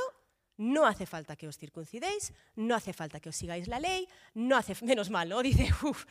no 0.58 0.86
hace 0.86 1.06
falta 1.06 1.36
que 1.36 1.48
os 1.48 1.58
circuncidéis, 1.58 2.32
no 2.56 2.76
hace 2.76 2.94
falta 2.94 3.20
que 3.20 3.30
os 3.30 3.36
sigáis 3.36 3.68
la 3.68 3.80
ley, 3.80 4.08
no 4.36 4.56
hace 4.56 4.76
menos 4.86 5.10
mal, 5.10 5.28
¿no? 5.28 5.42
Dice, 5.44 5.68
uff, 5.82 6.06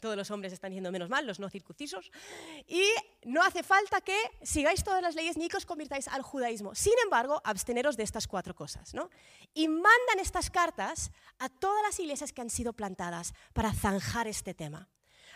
todos 0.00 0.16
los 0.16 0.30
hombres 0.30 0.52
están 0.52 0.70
diciendo 0.70 0.92
menos 0.92 1.08
mal, 1.08 1.26
los 1.26 1.40
no 1.40 1.48
circuncisos, 1.48 2.10
y 2.66 2.84
no 3.24 3.42
hace 3.42 3.62
falta 3.62 4.00
que 4.02 4.16
sigáis 4.42 4.84
todas 4.84 5.02
las 5.02 5.14
leyes 5.14 5.36
ni 5.36 5.48
que 5.48 5.56
os 5.56 5.66
convirtáis 5.66 6.08
al 6.08 6.22
judaísmo. 6.22 6.74
Sin 6.74 6.94
embargo, 7.02 7.40
absteneros 7.42 7.96
de 7.96 8.02
estas 8.02 8.28
cuatro 8.28 8.54
cosas, 8.54 8.92
¿no? 8.94 9.10
Y 9.54 9.68
mandan 9.68 10.18
estas 10.20 10.50
cartas 10.50 11.10
a 11.38 11.48
todas 11.48 11.82
las 11.82 11.98
iglesias 11.98 12.32
que 12.32 12.42
han 12.42 12.50
sido 12.50 12.74
plantadas 12.74 13.32
para 13.54 13.72
zanjar 13.72 14.28
este 14.28 14.52
tema. 14.52 14.88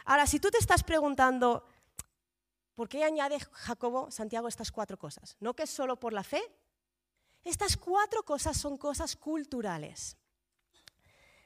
Ahora, 0.04 0.26
si 0.26 0.40
tú 0.40 0.50
te 0.50 0.58
estás 0.58 0.82
preguntando, 0.82 1.64
¿por 2.80 2.88
qué 2.88 3.04
añade 3.04 3.38
Jacobo, 3.38 4.10
Santiago, 4.10 4.48
estas 4.48 4.72
cuatro 4.72 4.98
cosas? 4.98 5.36
¿No 5.38 5.52
que 5.52 5.64
es 5.64 5.70
solo 5.70 6.00
por 6.00 6.14
la 6.14 6.24
fe? 6.24 6.40
Estas 7.44 7.76
cuatro 7.76 8.22
cosas 8.22 8.56
son 8.56 8.78
cosas 8.78 9.16
culturales. 9.16 10.16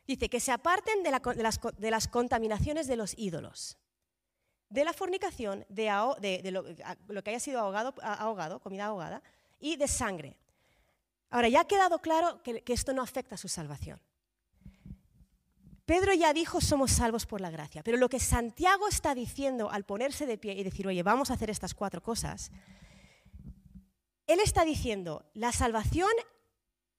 Dice 0.07 0.29
que 0.29 0.38
se 0.38 0.53
aparten 0.53 1.03
de, 1.03 1.11
las, 1.90 2.07
contaminaciones 2.07 2.87
de 2.87 2.94
los 2.94 3.18
ídolos, 3.18 3.77
de 4.68 4.85
la 4.85 4.92
fornicación, 4.92 5.66
de, 5.68 6.53
lo, 6.53 7.23
que 7.25 7.31
haya 7.31 7.40
sido 7.40 7.59
ahogado, 7.59 8.61
comida 8.61 8.85
ahogada, 8.85 9.20
y 9.59 9.75
de 9.75 9.88
sangre. 9.88 10.38
Ahora, 11.31 11.49
ya 11.49 11.62
ha 11.62 11.66
quedado 11.66 11.99
claro 11.99 12.44
que, 12.44 12.62
que 12.62 12.73
esto 12.73 12.92
no 12.92 13.03
afecta 13.03 13.35
a 13.35 13.38
su 13.38 13.49
salvación. 13.49 14.01
Pedro 15.85 16.14
ya 16.14 16.33
dijo 16.33 16.61
somos 16.61 16.92
salvos 16.92 17.27
por 17.27 17.40
la 17.40 17.51
gracia, 17.51 17.83
pero 17.83 17.99
lo 17.99 18.09
que 18.09 18.20
Santiago 18.20 18.88
está 18.88 19.14
diciendo 19.14 19.70
al 19.70 19.85
ponerse 19.85 20.27
de 20.27 20.38
pie 20.38 20.55
y 20.55 20.64
decir, 20.64 20.87
oye, 20.87 21.03
vamos 21.03 21.31
a 21.31 21.35
hacer 21.35 21.51
estas 21.51 21.75
cuatro 21.75 22.03
cosas, 22.03 22.51
él 24.27 24.40
está 24.40 24.64
diciendo, 24.64 25.27
la 25.35 25.53
salvación, 25.53 26.11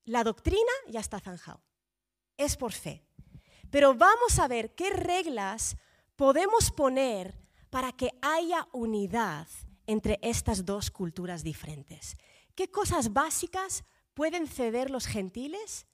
la 0.03 0.23
doctrina 0.23 0.71
ya 0.87 0.99
está 0.99 1.19
zanjado. 1.19 1.63
Es 2.37 2.55
por 2.55 2.71
fe. 2.71 3.03
Pero 3.71 3.95
vamos 3.95 4.37
a 4.37 4.47
ver 4.47 4.75
qué 4.75 4.91
reglas 4.91 5.77
podemos 6.15 6.69
poner 6.69 7.39
para 7.71 7.91
que 7.91 8.11
haya 8.21 8.67
unidad 8.71 9.47
entre 9.87 10.19
estas 10.21 10.65
dos 10.65 10.91
culturas 10.91 11.43
diferentes. 11.43 12.17
¿Qué 12.53 12.69
cosas 12.69 13.13
básicas 13.13 13.83
pueden 14.13 14.47
ceder 14.47 14.91
los 14.91 15.07
gentiles 15.07 15.87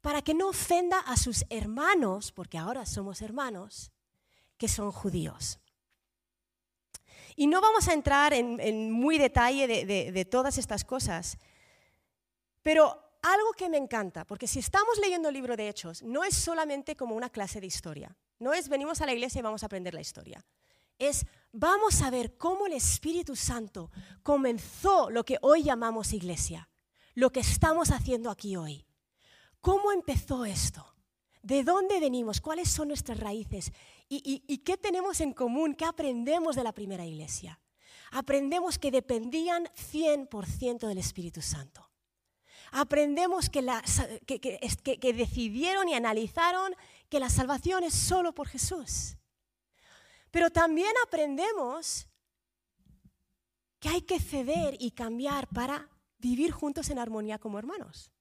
para 0.00 0.22
que 0.22 0.34
no 0.34 0.48
ofenda 0.48 0.98
a 1.00 1.16
sus 1.16 1.44
hermanos, 1.50 2.32
porque 2.32 2.58
ahora 2.58 2.86
somos 2.86 3.22
hermanos, 3.22 3.90
que 4.56 4.68
son 4.68 4.92
judíos? 4.92 5.58
Y 7.36 7.46
no 7.46 7.60
vamos 7.60 7.88
a 7.88 7.92
entrar 7.92 8.32
en, 8.32 8.90
muy 8.90 9.18
detalle 9.18 9.66
de, 9.66 10.24
todas 10.24 10.58
estas 10.58 10.84
cosas, 10.84 11.38
pero 12.62 13.00
algo 13.22 13.52
que 13.52 13.68
me 13.68 13.76
encanta, 13.76 14.24
porque 14.24 14.48
si 14.48 14.58
estamos 14.58 14.98
leyendo 14.98 15.28
el 15.28 15.34
libro 15.34 15.56
de 15.56 15.68
Hechos, 15.68 16.02
no 16.02 16.24
es 16.24 16.34
solamente 16.34 16.96
como 16.96 17.14
una 17.14 17.30
clase 17.30 17.60
de 17.60 17.66
historia, 17.68 18.16
no 18.40 18.52
es 18.52 18.68
venimos 18.68 19.00
a 19.00 19.06
la 19.06 19.12
iglesia 19.12 19.38
y 19.38 19.42
vamos 19.42 19.62
a 19.62 19.66
aprender 19.66 19.94
la 19.94 20.00
historia. 20.00 20.44
es 20.98 21.26
vamos 21.52 22.02
a 22.02 22.10
ver 22.10 22.36
cómo 22.36 22.66
el 22.66 22.72
Espíritu 22.72 23.36
Santo 23.36 23.92
comenzó 24.24 25.08
lo 25.10 25.24
que 25.24 25.38
hoy 25.40 25.62
llamamos 25.62 26.12
iglesia, 26.12 26.68
lo 27.14 27.30
que 27.30 27.40
estamos 27.40 27.92
haciendo 27.92 28.30
aquí 28.30 28.56
hoy. 28.56 28.87
¿Cómo 29.60 29.92
empezó 29.92 30.44
esto? 30.44 30.94
¿De 31.42 31.64
dónde 31.64 32.00
venimos? 32.00 32.40
¿Cuáles 32.40 32.68
son 32.68 32.88
nuestras 32.88 33.18
raíces? 33.18 33.72
¿Y, 34.08 34.58
qué 34.58 34.76
tenemos 34.76 35.20
en 35.20 35.32
común? 35.32 35.74
¿Qué 35.74 35.84
aprendemos 35.84 36.56
de 36.56 36.64
la 36.64 36.72
primera 36.72 37.04
iglesia? 37.04 37.60
Aprendemos 38.10 38.78
que 38.78 38.90
dependían 38.90 39.64
100% 39.92 40.86
del 40.86 40.98
Espíritu 40.98 41.42
Santo. 41.42 41.90
Aprendemos 42.70 43.48
que, 43.48 43.62
que 44.26 45.12
decidieron 45.12 45.88
y 45.88 45.94
analizaron 45.94 46.74
que 47.08 47.20
la 47.20 47.30
salvación 47.30 47.84
es 47.84 47.94
solo 47.94 48.34
por 48.34 48.48
Jesús. 48.48 49.16
Pero 50.30 50.50
también 50.50 50.92
aprendemos 51.06 52.06
que 53.80 53.88
hay 53.88 54.02
que 54.02 54.20
ceder 54.20 54.76
y 54.78 54.90
cambiar 54.90 55.48
para 55.48 55.88
vivir 56.18 56.50
juntos 56.50 56.90
en 56.90 56.98
armonía 56.98 57.38
como 57.38 57.58
hermanos. 57.58 58.12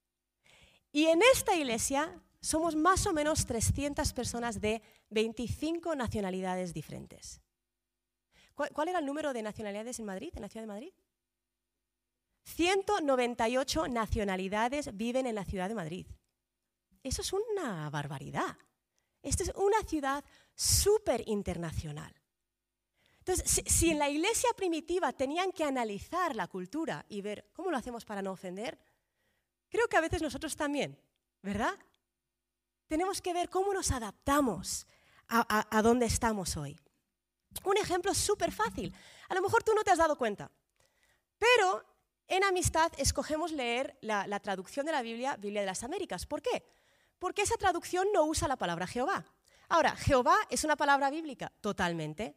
Y 0.91 1.05
en 1.05 1.21
esta 1.33 1.55
iglesia 1.55 2.21
somos 2.41 2.75
más 2.75 3.05
o 3.07 3.13
menos 3.13 3.45
300 3.45 4.13
personas 4.13 4.61
de 4.61 4.81
25 5.09 5.95
nacionalidades 5.95 6.73
diferentes. 6.73 7.41
¿Cuál, 8.55 8.87
era 8.87 8.99
el 8.99 9.05
número 9.05 9.33
de 9.33 9.43
nacionalidades 9.43 9.99
en 9.99 10.05
Madrid, 10.05 10.31
en 10.35 10.41
la 10.41 10.49
ciudad 10.49 10.63
de 10.63 10.73
Madrid? 10.73 10.93
198 12.45 13.87
nacionalidades 13.87 14.95
viven 14.95 15.27
en 15.27 15.35
la 15.35 15.45
ciudad 15.45 15.69
de 15.69 15.75
Madrid. 15.75 16.07
Eso 17.03 17.21
es 17.21 17.33
una 17.33 17.89
barbaridad. 17.89 18.57
Esta 19.21 19.43
es 19.43 19.51
una 19.55 19.81
ciudad 19.83 20.23
súper 20.55 21.23
internacional. 21.27 22.13
Entonces, 23.19 23.63
si, 23.67 23.91
en 23.91 23.99
la 23.99 24.09
iglesia 24.09 24.49
primitiva 24.55 25.11
tenían 25.11 25.51
que 25.51 25.65
analizar 25.65 26.35
la 26.35 26.47
cultura 26.47 27.05
y 27.09 27.21
ver 27.21 27.49
cómo 27.53 27.69
lo 27.69 27.77
hacemos 27.77 28.05
para 28.05 28.21
no 28.21 28.31
ofender, 28.31 28.79
creo 29.69 29.87
que 29.87 29.97
a 29.97 30.01
veces 30.01 30.21
nosotros 30.21 30.55
también, 30.55 30.99
¿verdad? 31.41 31.73
Tenemos 32.87 33.21
que 33.21 33.33
ver 33.33 33.49
cómo 33.49 33.73
nos 33.73 33.91
adaptamos 33.91 34.87
a, 35.27 35.81
dónde 35.81 36.05
estamos 36.05 36.55
hoy. 36.55 36.79
Un 37.63 37.77
ejemplo 37.77 38.13
súper 38.13 38.51
fácil. 38.51 38.93
A 39.29 39.35
lo 39.35 39.41
mejor 39.41 39.63
tú 39.63 39.73
no 39.73 39.83
te 39.83 39.91
has 39.91 39.97
dado 39.97 40.17
cuenta, 40.17 40.49
pero 41.37 41.83
en 42.27 42.43
Amistad 42.43 42.91
escogemos 42.97 43.51
leer 43.51 43.97
la, 44.01 44.25
la 44.27 44.39
traducción 44.39 44.85
de 44.85 44.91
la 44.91 45.01
Biblia, 45.01 45.35
Biblia 45.35 45.61
de 45.61 45.67
las 45.67 45.83
Américas. 45.83 46.25
¿Por 46.25 46.41
qué? 46.41 46.63
Porque 47.19 47.41
esa 47.41 47.57
traducción 47.57 48.07
no 48.13 48.23
usa 48.25 48.47
la 48.47 48.57
palabra 48.57 48.87
Jehová. 48.87 49.25
Ahora, 49.69 49.95
Jehová 49.95 50.37
es 50.49 50.63
una 50.63 50.77
palabra 50.77 51.09
bíblica, 51.09 51.51
totalmente. 51.59 52.35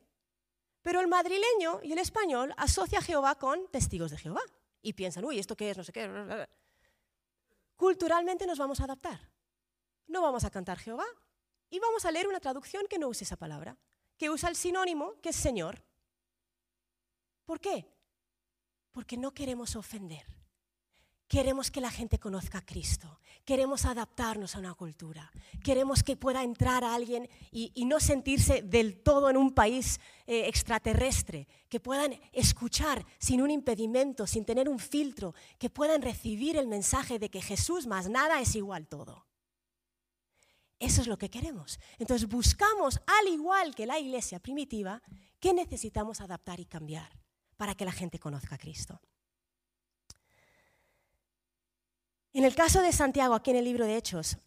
Pero 0.83 1.01
el 1.01 1.09
madrileño 1.09 1.81
y 1.83 1.93
el 1.93 1.99
español 1.99 2.55
asocia 2.57 2.99
a 2.99 3.03
Jehová 3.03 3.37
con 3.37 3.69
testigos 3.69 4.11
de 4.11 4.19
Jehová. 4.19 4.41
Y 4.83 4.95
piensan, 4.95 5.25
uy, 5.25 5.39
¿esto 5.39 5.57
qué 5.57 5.71
es? 5.71 5.77
No 5.77 5.85
sé 5.85 5.93
qué. 5.93 6.49
Culturalmente 7.81 8.47
nos 8.47 8.59
vamos 8.59 8.79
a 8.81 8.85
adaptar. 8.85 9.33
No 10.07 10.21
vamos 10.21 10.45
a 10.45 10.51
cantar 10.51 10.79
Jehová. 10.79 11.07
Y 11.71 11.79
vamos 11.79 12.05
a 12.05 12.11
leer 12.11 12.29
una 12.29 12.39
traducción 12.39 12.85
que 12.91 12.99
no 12.99 13.09
use 13.09 13.25
esa 13.25 13.39
palabra, 13.39 13.79
que 14.19 14.29
usa 14.29 14.51
el 14.51 14.57
sinónimo 14.57 15.15
que 15.23 15.31
es 15.31 15.37
Señor. 15.37 15.83
¿Por 17.47 17.59
qué? 17.59 17.91
Porque 18.93 19.17
no 19.17 19.33
queremos 19.33 19.77
ofender. 19.77 20.27
Queremos 21.31 21.71
que 21.71 21.81
la 21.81 21.93
gente 21.93 22.19
conozca 22.19 22.59
a 22.59 22.67
Cristo. 22.67 23.21
Queremos 23.45 23.85
adaptarnos 23.85 24.57
a 24.57 24.59
una 24.59 24.75
cultura. 24.75 25.31
Queremos 25.63 26.03
que 26.03 26.17
pueda 26.17 26.43
entrar 26.43 26.83
alguien 26.83 27.29
y, 27.53 27.85
no 27.85 28.01
sentirse 28.01 28.63
del 28.63 29.01
todo 29.01 29.31
en 29.31 29.37
un 29.37 29.55
país 29.55 30.01
eh, 30.27 30.49
extraterrestre. 30.49 31.47
Que 31.69 31.79
puedan 31.79 32.19
escuchar 32.33 33.07
sin 33.21 33.43
un 33.43 33.53
impedimento, 33.53 34.27
sin 34.27 34.45
tener 34.45 34.69
un 34.69 34.81
filtro. 34.81 35.33
Que 35.57 35.71
puedan 35.71 36.03
recibir 36.03 36.57
el 36.57 36.67
mensaje 36.67 37.21
de 37.21 37.31
que 37.31 37.41
Jesús 37.41 37.87
más 37.87 38.11
nada 38.11 38.41
es 38.41 38.57
igual 38.57 38.89
todo. 38.89 39.25
Eso 40.81 41.01
es 41.01 41.07
lo 41.07 41.17
que 41.17 41.31
queremos. 41.31 41.79
Entonces 42.01 42.29
buscamos, 42.29 43.01
al 43.07 43.29
igual 43.33 43.77
que 43.77 43.87
la 43.87 44.01
iglesia 44.01 44.41
primitiva, 44.41 45.01
qué 45.39 45.55
necesitamos 45.55 46.21
adaptar 46.21 46.59
y 46.59 46.65
cambiar 46.65 47.21
para 47.57 47.77
que 47.77 47.85
la 47.85 47.93
gente 47.93 48.19
conozca 48.19 48.57
a 48.57 48.59
Cristo. 48.59 49.01
En 52.33 52.45
el 52.45 52.55
caso 52.55 52.83
de 52.83 52.93
Santiago, 52.93 53.35
aquí 53.35 53.51
en 53.51 53.57
el 53.57 53.65
libro 53.65 53.87
de 53.87 53.97
Hechos, 53.97 54.39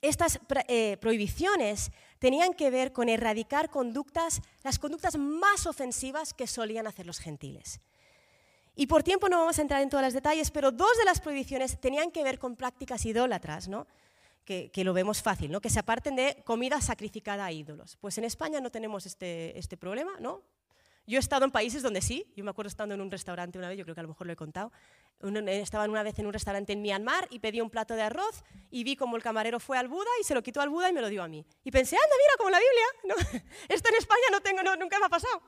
estas 0.00 0.38
eh, 0.68 0.96
prohibiciones 1.00 1.90
tenían 2.18 2.54
que 2.54 2.70
ver 2.70 2.92
con 2.92 3.08
erradicar 3.08 3.70
conductas, 3.70 4.40
las 4.62 4.78
conductas 4.78 5.16
más 5.18 5.66
ofensivas 5.66 6.34
que 6.34 6.46
solían 6.46 6.86
hacer 6.86 7.06
los 7.06 7.18
gentiles. 7.18 7.80
Y 8.76 8.86
por 8.86 9.02
tiempo 9.02 9.28
no 9.28 9.38
vamos 9.38 9.58
a 9.58 9.62
entrar 9.62 9.82
en 9.82 9.90
todos 9.90 10.04
los 10.04 10.14
detalles, 10.14 10.52
pero 10.52 10.70
dos 10.70 10.96
de 10.98 11.04
las 11.04 11.20
prohibiciones 11.20 11.80
tenían 11.80 12.12
que 12.12 12.22
ver 12.22 12.38
con 12.38 12.54
prácticas 12.54 13.04
idólatras, 13.04 13.66
¿no? 13.66 13.88
que, 14.44 14.84
lo 14.84 14.94
vemos 14.94 15.20
fácil, 15.20 15.50
¿no? 15.50 15.60
que 15.60 15.68
se 15.68 15.78
aparten 15.78 16.16
de 16.16 16.42
comida 16.44 16.80
sacrificada 16.80 17.44
a 17.44 17.52
ídolos. 17.52 17.96
Pues 17.96 18.16
en 18.18 18.24
España 18.24 18.60
no 18.60 18.70
tenemos 18.70 19.04
este, 19.04 19.58
este 19.58 19.76
problema, 19.76 20.12
¿no? 20.20 20.42
Yo 21.08 21.16
he 21.16 21.20
estado 21.20 21.46
en 21.46 21.50
países 21.50 21.82
donde 21.82 22.02
sí, 22.02 22.30
yo 22.36 22.44
me 22.44 22.50
acuerdo 22.50 22.68
estando 22.68 22.94
en 22.94 23.00
un 23.00 23.10
restaurante 23.10 23.56
una 23.56 23.70
vez, 23.70 23.78
yo 23.78 23.84
creo 23.84 23.94
que 23.94 24.00
a 24.00 24.02
lo 24.02 24.10
mejor 24.10 24.26
lo 24.26 24.34
he 24.34 24.36
contado, 24.36 24.70
estaba 25.46 25.86
una 25.86 26.02
vez 26.02 26.18
en 26.18 26.26
un 26.26 26.34
restaurante 26.34 26.74
en 26.74 26.82
Myanmar 26.82 27.26
y 27.30 27.38
pedí 27.38 27.62
un 27.62 27.70
plato 27.70 27.94
de 27.94 28.02
arroz 28.02 28.44
y 28.70 28.84
vi 28.84 28.94
como 28.94 29.16
el 29.16 29.22
camarero 29.22 29.58
fue 29.58 29.78
al 29.78 29.88
Buda 29.88 30.10
y 30.20 30.24
se 30.24 30.34
lo 30.34 30.42
quitó 30.42 30.60
al 30.60 30.68
Buda 30.68 30.90
y 30.90 30.92
me 30.92 31.00
lo 31.00 31.08
dio 31.08 31.22
a 31.22 31.28
mí. 31.28 31.46
Y 31.64 31.70
pensé, 31.70 31.96
anda, 31.96 32.14
mira, 32.14 32.36
como 32.36 32.50
la 32.50 32.58
Biblia. 32.58 33.44
Esto 33.70 33.88
en 33.88 33.94
España 33.94 34.20
no 34.30 34.42
tengo, 34.42 34.62
nunca 34.76 34.98
me 34.98 35.06
ha 35.06 35.08
pasado. 35.08 35.40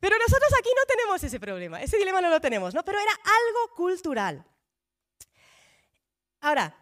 Pero 0.00 0.18
nosotros 0.18 0.52
aquí 0.58 0.68
no 0.76 0.84
tenemos 0.86 1.24
ese 1.24 1.40
problema, 1.40 1.80
ese 1.80 1.96
dilema 1.96 2.20
no 2.20 2.28
lo 2.28 2.42
tenemos, 2.42 2.74
¿no? 2.74 2.84
Pero 2.84 2.98
era 2.98 3.12
algo 3.12 3.74
cultural. 3.74 4.44
Ahora, 6.42 6.76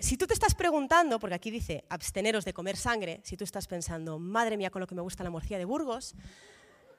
si 0.00 0.16
tú 0.16 0.26
te 0.26 0.34
estás 0.34 0.54
preguntando, 0.54 1.18
porque 1.18 1.34
aquí 1.34 1.50
dice 1.50 1.84
absteneros 1.88 2.44
de 2.44 2.52
comer 2.52 2.76
sangre, 2.76 3.20
si 3.24 3.36
tú 3.36 3.44
estás 3.44 3.66
pensando, 3.66 4.18
madre 4.18 4.56
mía, 4.56 4.70
con 4.70 4.80
lo 4.80 4.86
que 4.86 4.94
me 4.94 5.02
gusta 5.02 5.24
la 5.24 5.30
morcilla 5.30 5.58
de 5.58 5.64
Burgos, 5.64 6.14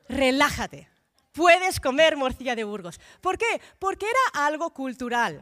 relájate. 0.10 0.90
Puedes 1.32 1.80
comer 1.80 2.18
morcilla 2.18 2.56
de 2.56 2.64
Burgos. 2.64 3.00
¿Por 3.22 3.38
qué? 3.38 3.62
Porque 3.78 4.08
era 4.08 4.46
algo 4.46 4.74
cultural. 4.74 5.42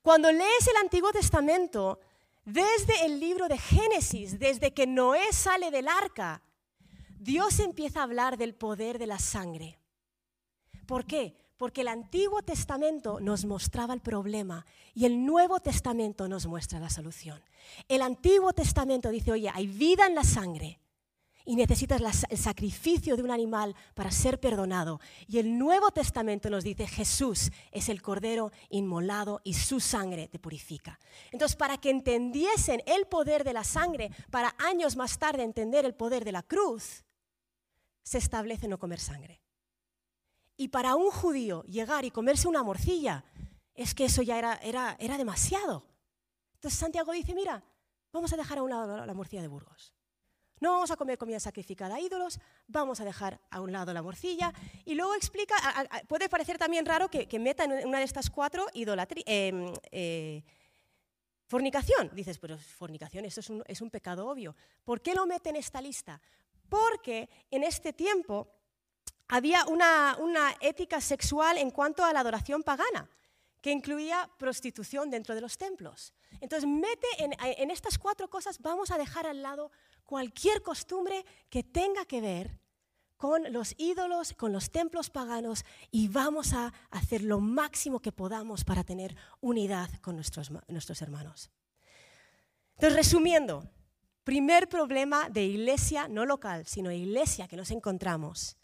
Cuando 0.00 0.32
lees 0.32 0.66
el 0.66 0.76
Antiguo 0.82 1.12
Testamento, 1.12 2.00
desde 2.44 3.04
el 3.04 3.20
libro 3.20 3.48
de 3.48 3.58
Génesis, 3.58 4.38
desde 4.38 4.72
que 4.72 4.86
Noé 4.86 5.32
sale 5.32 5.70
del 5.70 5.88
arca, 5.88 6.42
Dios 7.18 7.60
empieza 7.60 8.00
a 8.00 8.04
hablar 8.04 8.38
del 8.38 8.54
poder 8.54 8.98
de 8.98 9.06
la 9.06 9.18
sangre. 9.18 9.78
¿Por 10.86 11.04
qué? 11.04 11.36
Porque 11.60 11.82
el 11.82 11.88
Antiguo 11.88 12.40
Testamento 12.40 13.20
nos 13.20 13.44
mostraba 13.44 13.92
el 13.92 14.00
problema 14.00 14.64
y 14.94 15.04
el 15.04 15.26
Nuevo 15.26 15.60
Testamento 15.60 16.26
nos 16.26 16.46
muestra 16.46 16.80
la 16.80 16.88
solución. 16.88 17.38
El 17.86 18.00
Antiguo 18.00 18.54
Testamento 18.54 19.10
dice, 19.10 19.30
oye, 19.30 19.50
hay 19.52 19.66
vida 19.66 20.06
en 20.06 20.14
la 20.14 20.24
sangre 20.24 20.80
y 21.44 21.56
necesitas 21.56 22.00
el 22.30 22.38
sacrificio 22.38 23.14
de 23.14 23.22
un 23.24 23.30
animal 23.30 23.76
para 23.94 24.10
ser 24.10 24.40
perdonado. 24.40 25.00
Y 25.28 25.36
el 25.36 25.58
Nuevo 25.58 25.90
Testamento 25.90 26.48
nos 26.48 26.64
dice, 26.64 26.86
Jesús 26.86 27.50
es 27.72 27.90
el 27.90 28.00
Cordero 28.00 28.52
inmolado 28.70 29.42
y 29.44 29.52
su 29.52 29.80
sangre 29.80 30.28
te 30.28 30.38
purifica. 30.38 30.98
Entonces, 31.30 31.56
para 31.56 31.76
que 31.76 31.90
entendiesen 31.90 32.82
el 32.86 33.04
poder 33.04 33.44
de 33.44 33.52
la 33.52 33.64
sangre, 33.64 34.10
para 34.30 34.54
años 34.56 34.96
más 34.96 35.18
tarde 35.18 35.42
entender 35.42 35.84
el 35.84 35.94
poder 35.94 36.24
de 36.24 36.32
la 36.32 36.42
cruz, 36.42 37.04
se 38.02 38.16
establece 38.16 38.66
no 38.66 38.78
comer 38.78 38.98
sangre. 38.98 39.39
Y 40.60 40.68
para 40.68 40.94
un 40.94 41.10
judío 41.10 41.62
llegar 41.62 42.04
y 42.04 42.10
comerse 42.10 42.46
una 42.46 42.62
morcilla, 42.62 43.24
es 43.74 43.94
que 43.94 44.04
eso 44.04 44.20
ya 44.20 44.36
era, 44.36 44.56
era, 44.56 44.94
era 45.00 45.16
demasiado. 45.16 45.86
Entonces 46.56 46.78
Santiago 46.78 47.12
dice, 47.12 47.34
mira, 47.34 47.64
vamos 48.12 48.30
a 48.34 48.36
dejar 48.36 48.58
a 48.58 48.62
un 48.62 48.68
lado 48.68 49.06
la 49.06 49.14
morcilla 49.14 49.40
de 49.40 49.48
Burgos. 49.48 49.94
No 50.60 50.72
vamos 50.72 50.90
a 50.90 50.96
comer 50.96 51.16
comida 51.16 51.40
sacrificada 51.40 51.94
a 51.94 52.00
ídolos, 52.00 52.38
vamos 52.66 53.00
a 53.00 53.06
dejar 53.06 53.40
a 53.48 53.62
un 53.62 53.72
lado 53.72 53.94
la 53.94 54.02
morcilla. 54.02 54.52
Y 54.84 54.96
luego 54.96 55.14
explica, 55.14 55.54
puede 56.06 56.28
parecer 56.28 56.58
también 56.58 56.84
raro 56.84 57.08
que, 57.08 57.26
que 57.26 57.38
meta 57.38 57.64
en 57.64 57.88
una 57.88 57.96
de 57.96 58.04
estas 58.04 58.28
cuatro 58.28 58.66
idolatría. 58.74 59.24
Em, 59.26 59.72
eh, 59.90 60.44
fornicación. 61.46 62.10
Dices, 62.12 62.38
pero 62.38 62.58
fornicación, 62.58 63.24
eso 63.24 63.40
es 63.40 63.48
un, 63.48 63.64
es 63.66 63.80
un 63.80 63.88
pecado 63.88 64.28
obvio. 64.28 64.54
¿Por 64.84 65.00
qué 65.00 65.14
lo 65.14 65.24
mete 65.24 65.48
en 65.48 65.56
esta 65.56 65.80
lista? 65.80 66.20
Porque 66.68 67.30
en 67.50 67.64
este 67.64 67.94
tiempo 67.94 68.59
había 69.30 69.64
una, 69.66 70.16
ética 70.60 71.00
sexual 71.00 71.56
en 71.56 71.70
cuanto 71.70 72.04
a 72.04 72.12
la 72.12 72.20
adoración 72.20 72.62
pagana, 72.62 73.08
que 73.60 73.70
incluía 73.70 74.28
prostitución 74.38 75.08
dentro 75.10 75.34
de 75.34 75.40
los 75.40 75.56
templos. 75.56 76.12
Entonces, 76.40 76.68
mete 76.68 77.06
en, 77.18 77.70
estas 77.70 77.98
cuatro 77.98 78.28
cosas, 78.28 78.58
vamos 78.60 78.90
a 78.90 78.98
dejar 78.98 79.26
al 79.26 79.42
lado 79.42 79.70
cualquier 80.04 80.62
costumbre 80.62 81.24
que 81.48 81.62
tenga 81.62 82.04
que 82.06 82.20
ver 82.20 82.58
con 83.16 83.52
los 83.52 83.74
ídolos, 83.78 84.32
con 84.32 84.52
los 84.52 84.70
templos 84.70 85.10
paganos 85.10 85.64
y 85.90 86.08
vamos 86.08 86.52
a 86.54 86.72
hacer 86.90 87.22
lo 87.22 87.38
máximo 87.38 88.00
que 88.00 88.12
podamos 88.12 88.64
para 88.64 88.82
tener 88.82 89.14
unidad 89.40 89.90
con 90.00 90.16
nuestros, 90.16 90.50
nuestros 90.68 91.02
hermanos. 91.02 91.50
Entonces, 92.76 92.96
resumiendo, 92.96 93.70
primer 94.24 94.68
problema 94.68 95.28
de 95.28 95.44
iglesia, 95.44 96.08
no 96.08 96.24
local, 96.24 96.66
sino 96.66 96.90
iglesia 96.90 97.46
que 97.46 97.56
nos 97.56 97.70
encontramos 97.70 98.56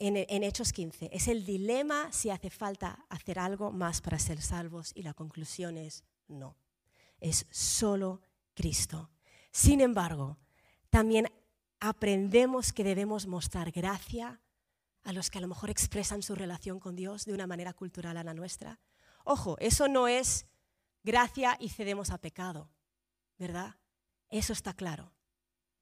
en, 0.00 0.42
Hechos 0.42 0.72
15 0.72 1.10
es 1.12 1.28
el 1.28 1.44
dilema 1.44 2.10
si 2.10 2.30
hace 2.30 2.48
falta 2.48 3.04
hacer 3.10 3.38
algo 3.38 3.70
más 3.70 4.00
para 4.00 4.18
ser 4.18 4.40
salvos 4.40 4.92
y 4.94 5.02
la 5.02 5.12
conclusión 5.12 5.76
es 5.76 6.04
no. 6.26 6.56
Es 7.20 7.46
solo 7.50 8.22
Cristo. 8.54 9.10
Sin 9.52 9.82
embargo, 9.82 10.38
también 10.88 11.30
aprendemos 11.80 12.72
que 12.72 12.82
debemos 12.82 13.26
mostrar 13.26 13.70
gracia 13.72 14.40
a 15.04 15.12
los 15.12 15.30
que 15.30 15.38
a 15.38 15.42
lo 15.42 15.48
mejor 15.48 15.68
expresan 15.68 16.22
su 16.22 16.34
relación 16.34 16.80
con 16.80 16.96
Dios 16.96 17.26
de 17.26 17.34
una 17.34 17.46
manera 17.46 17.74
cultural 17.74 18.16
a 18.16 18.24
la 18.24 18.34
nuestra. 18.34 18.80
Ojo, 19.24 19.56
eso 19.60 19.86
no 19.86 20.08
es 20.08 20.46
gracia 21.02 21.58
y 21.60 21.68
cedemos 21.68 22.10
a 22.10 22.18
pecado, 22.18 22.70
¿verdad? 23.38 23.76
Eso 24.30 24.54
está 24.54 24.72
claro. 24.72 25.12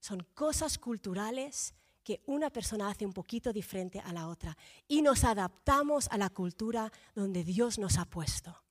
Son 0.00 0.26
cosas 0.34 0.76
culturales 0.78 1.74
que 2.08 2.22
una 2.24 2.48
persona 2.48 2.88
hace 2.88 3.04
un 3.04 3.12
poquito 3.12 3.52
diferente 3.52 4.00
a 4.00 4.14
la 4.14 4.28
otra 4.28 4.56
y 4.86 5.02
nos 5.02 5.24
adaptamos 5.24 6.08
a 6.10 6.16
la 6.16 6.30
cultura 6.30 6.90
donde 7.14 7.44
Dios 7.44 7.78
nos 7.78 7.98
ha 7.98 8.06
puesto, 8.06 8.64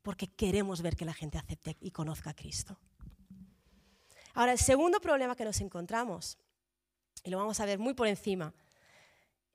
porque 0.00 0.28
queremos 0.28 0.80
ver 0.80 0.96
que 0.96 1.04
la 1.04 1.12
gente 1.12 1.36
acepte 1.36 1.76
y 1.82 1.90
conozca 1.90 2.30
a 2.30 2.34
Cristo. 2.34 2.78
Ahora, 4.32 4.52
el 4.52 4.58
segundo 4.58 5.02
problema 5.02 5.36
que 5.36 5.44
nos 5.44 5.60
encontramos, 5.60 6.38
y 7.22 7.28
lo 7.28 7.36
vamos 7.36 7.60
a 7.60 7.66
ver 7.66 7.78
muy 7.78 7.92
por 7.92 8.06
encima, 8.06 8.54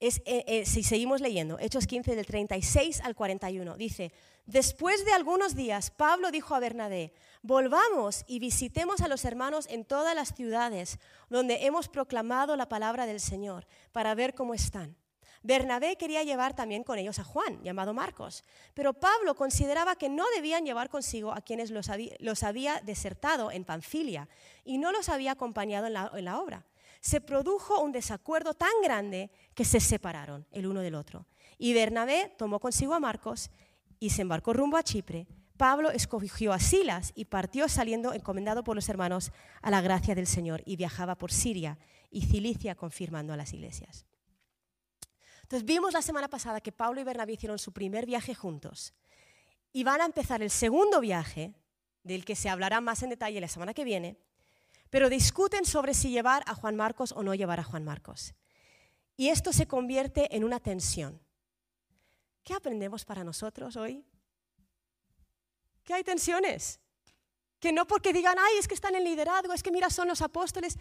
eh, 0.04 0.44
eh, 0.48 0.66
si 0.66 0.84
seguimos 0.84 1.22
leyendo, 1.22 1.58
Hechos 1.60 1.88
15 1.88 2.18
del 2.18 2.26
36 2.26 3.00
al 3.06 3.16
41, 3.16 3.78
dice, 3.78 4.12
después 4.46 5.06
de 5.06 5.14
algunos 5.14 5.56
días, 5.56 5.92
Pablo 5.92 6.30
dijo 6.30 6.56
a 6.56 6.60
Bernabé, 6.60 7.14
volvamos 7.42 8.26
y 8.28 8.40
visitemos 8.40 9.00
a 9.00 9.08
los 9.08 9.24
hermanos 9.24 9.66
en 9.70 9.86
todas 9.86 10.14
las 10.14 10.36
ciudades 10.36 11.00
donde 11.30 11.66
hemos 11.66 11.88
proclamado 11.88 12.58
la 12.58 12.68
palabra 12.68 13.06
del 13.06 13.22
Señor, 13.22 13.66
para 13.94 14.14
ver 14.14 14.34
cómo 14.34 14.54
están. 14.54 14.98
Bernabé 15.42 15.96
quería 15.96 16.24
llevar 16.24 16.54
también 16.54 16.84
con 16.84 17.00
ellos 17.00 17.20
a 17.20 17.24
Juan, 17.24 17.64
llamado 17.64 17.94
Marcos, 17.94 18.44
pero 18.74 18.92
Pablo 18.94 19.36
consideraba 19.36 19.96
que 19.96 20.10
no 20.10 20.26
debían 20.36 20.66
llevar 20.66 20.90
consigo 20.90 21.32
a 21.32 21.40
quienes 21.40 21.72
los 21.72 22.44
había, 22.44 22.82
desertado 22.82 23.52
en 23.52 23.64
Panfilia 23.64 24.28
y 24.66 24.80
no 24.80 24.92
los 24.92 25.08
había 25.08 25.32
acompañado 25.32 25.88
en 25.88 26.26
la 26.26 26.40
obra 26.42 26.66
se 27.04 27.20
produjo 27.20 27.82
un 27.82 27.92
desacuerdo 27.92 28.54
tan 28.54 28.72
grande 28.82 29.30
que 29.54 29.66
se 29.66 29.82
separaron 29.82 30.48
el 30.52 30.66
uno 30.66 30.80
del 30.80 30.96
otro. 30.96 31.28
Y 31.58 31.74
Bernabé 31.74 32.34
tomó 32.38 32.62
consigo 32.62 32.94
a 32.94 33.00
Marcos 33.02 33.52
y 34.00 34.12
se 34.12 34.22
embarcó 34.22 34.54
rumbo 34.54 34.78
a 34.78 34.84
Chipre. 34.84 35.28
Pablo 35.58 35.92
escogió 35.92 36.54
a 36.54 36.60
Silas 36.60 37.12
y 37.14 37.26
partió 37.26 37.68
saliendo 37.68 38.14
encomendado 38.14 38.64
por 38.64 38.78
los 38.78 38.88
hermanos 38.88 39.34
a 39.62 39.70
la 39.70 39.82
gracia 39.82 40.16
del 40.16 40.28
Señor 40.28 40.64
y 40.66 40.78
viajaba 40.78 41.16
por 41.16 41.34
Siria 41.34 41.78
y 42.10 42.22
Cilicia 42.22 42.74
confirmando 42.76 43.34
a 43.34 43.38
las 43.38 43.52
iglesias. 43.52 44.06
Entonces 45.42 45.66
vimos 45.66 45.92
la 45.92 46.02
semana 46.02 46.30
pasada 46.30 46.62
que 46.62 46.72
Pablo 46.72 47.02
y 47.02 47.04
Bernabé 47.04 47.34
hicieron 47.34 47.60
su 47.60 47.74
primer 47.74 48.06
viaje 48.06 48.34
juntos 48.34 48.94
y 49.74 49.84
van 49.84 50.00
a 50.00 50.06
empezar 50.06 50.42
el 50.42 50.50
segundo 50.50 51.02
viaje, 51.02 51.54
del 52.04 52.24
que 52.24 52.38
se 52.38 52.48
hablará 52.48 52.80
más 52.80 53.04
en 53.04 53.10
detalle 53.10 53.42
la 53.42 53.50
semana 53.50 53.74
que 53.74 53.84
viene, 53.84 54.18
pero 54.94 55.10
discuten 55.10 55.66
sobre 55.66 55.96
si 55.96 56.12
llevar 56.12 56.44
a 56.46 56.54
Juan 56.54 56.76
Marcos 56.76 57.14
o 57.14 57.24
no 57.24 57.34
llevar 57.34 57.60
a 57.60 57.64
Juan 57.64 57.84
Marcos. 57.84 58.36
Y 59.18 59.30
esto 59.30 59.52
se 59.52 59.66
convierte 59.66 60.36
en 60.36 60.44
una 60.44 60.60
tensión. 60.60 61.20
¿Qué 62.44 62.54
aprendemos 62.54 63.04
para 63.04 63.24
nosotros 63.24 63.76
hoy? 63.76 64.06
Que 65.84 65.96
hay 65.96 66.04
tensiones. 66.04 66.80
Que 67.60 67.74
no 67.74 67.88
porque 67.88 68.14
digan, 68.14 68.38
ay, 68.38 68.60
es 68.60 68.68
que 68.68 68.76
están 68.76 68.94
en 68.94 69.04
liderazgo, 69.04 69.54
es 69.54 69.64
que 69.64 69.72
mira, 69.72 69.90
son 69.90 70.08
los 70.08 70.22
apóstoles. 70.22 70.78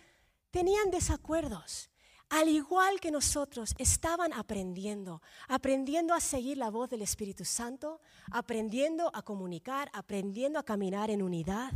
Tenían 0.50 0.90
desacuerdos. 0.90 1.88
Al 2.28 2.50
igual 2.50 3.00
que 3.00 3.10
nosotros, 3.10 3.74
estaban 3.78 4.34
aprendiendo, 4.34 5.22
aprendiendo 5.48 6.12
a 6.12 6.20
seguir 6.20 6.58
la 6.58 6.68
voz 6.68 6.90
del 6.90 7.00
Espíritu 7.00 7.46
Santo, 7.46 7.98
aprendiendo 8.30 9.10
a 9.14 9.22
comunicar, 9.22 9.90
aprendiendo 9.94 10.58
a 10.58 10.64
caminar 10.64 11.08
en 11.08 11.22
unidad. 11.22 11.72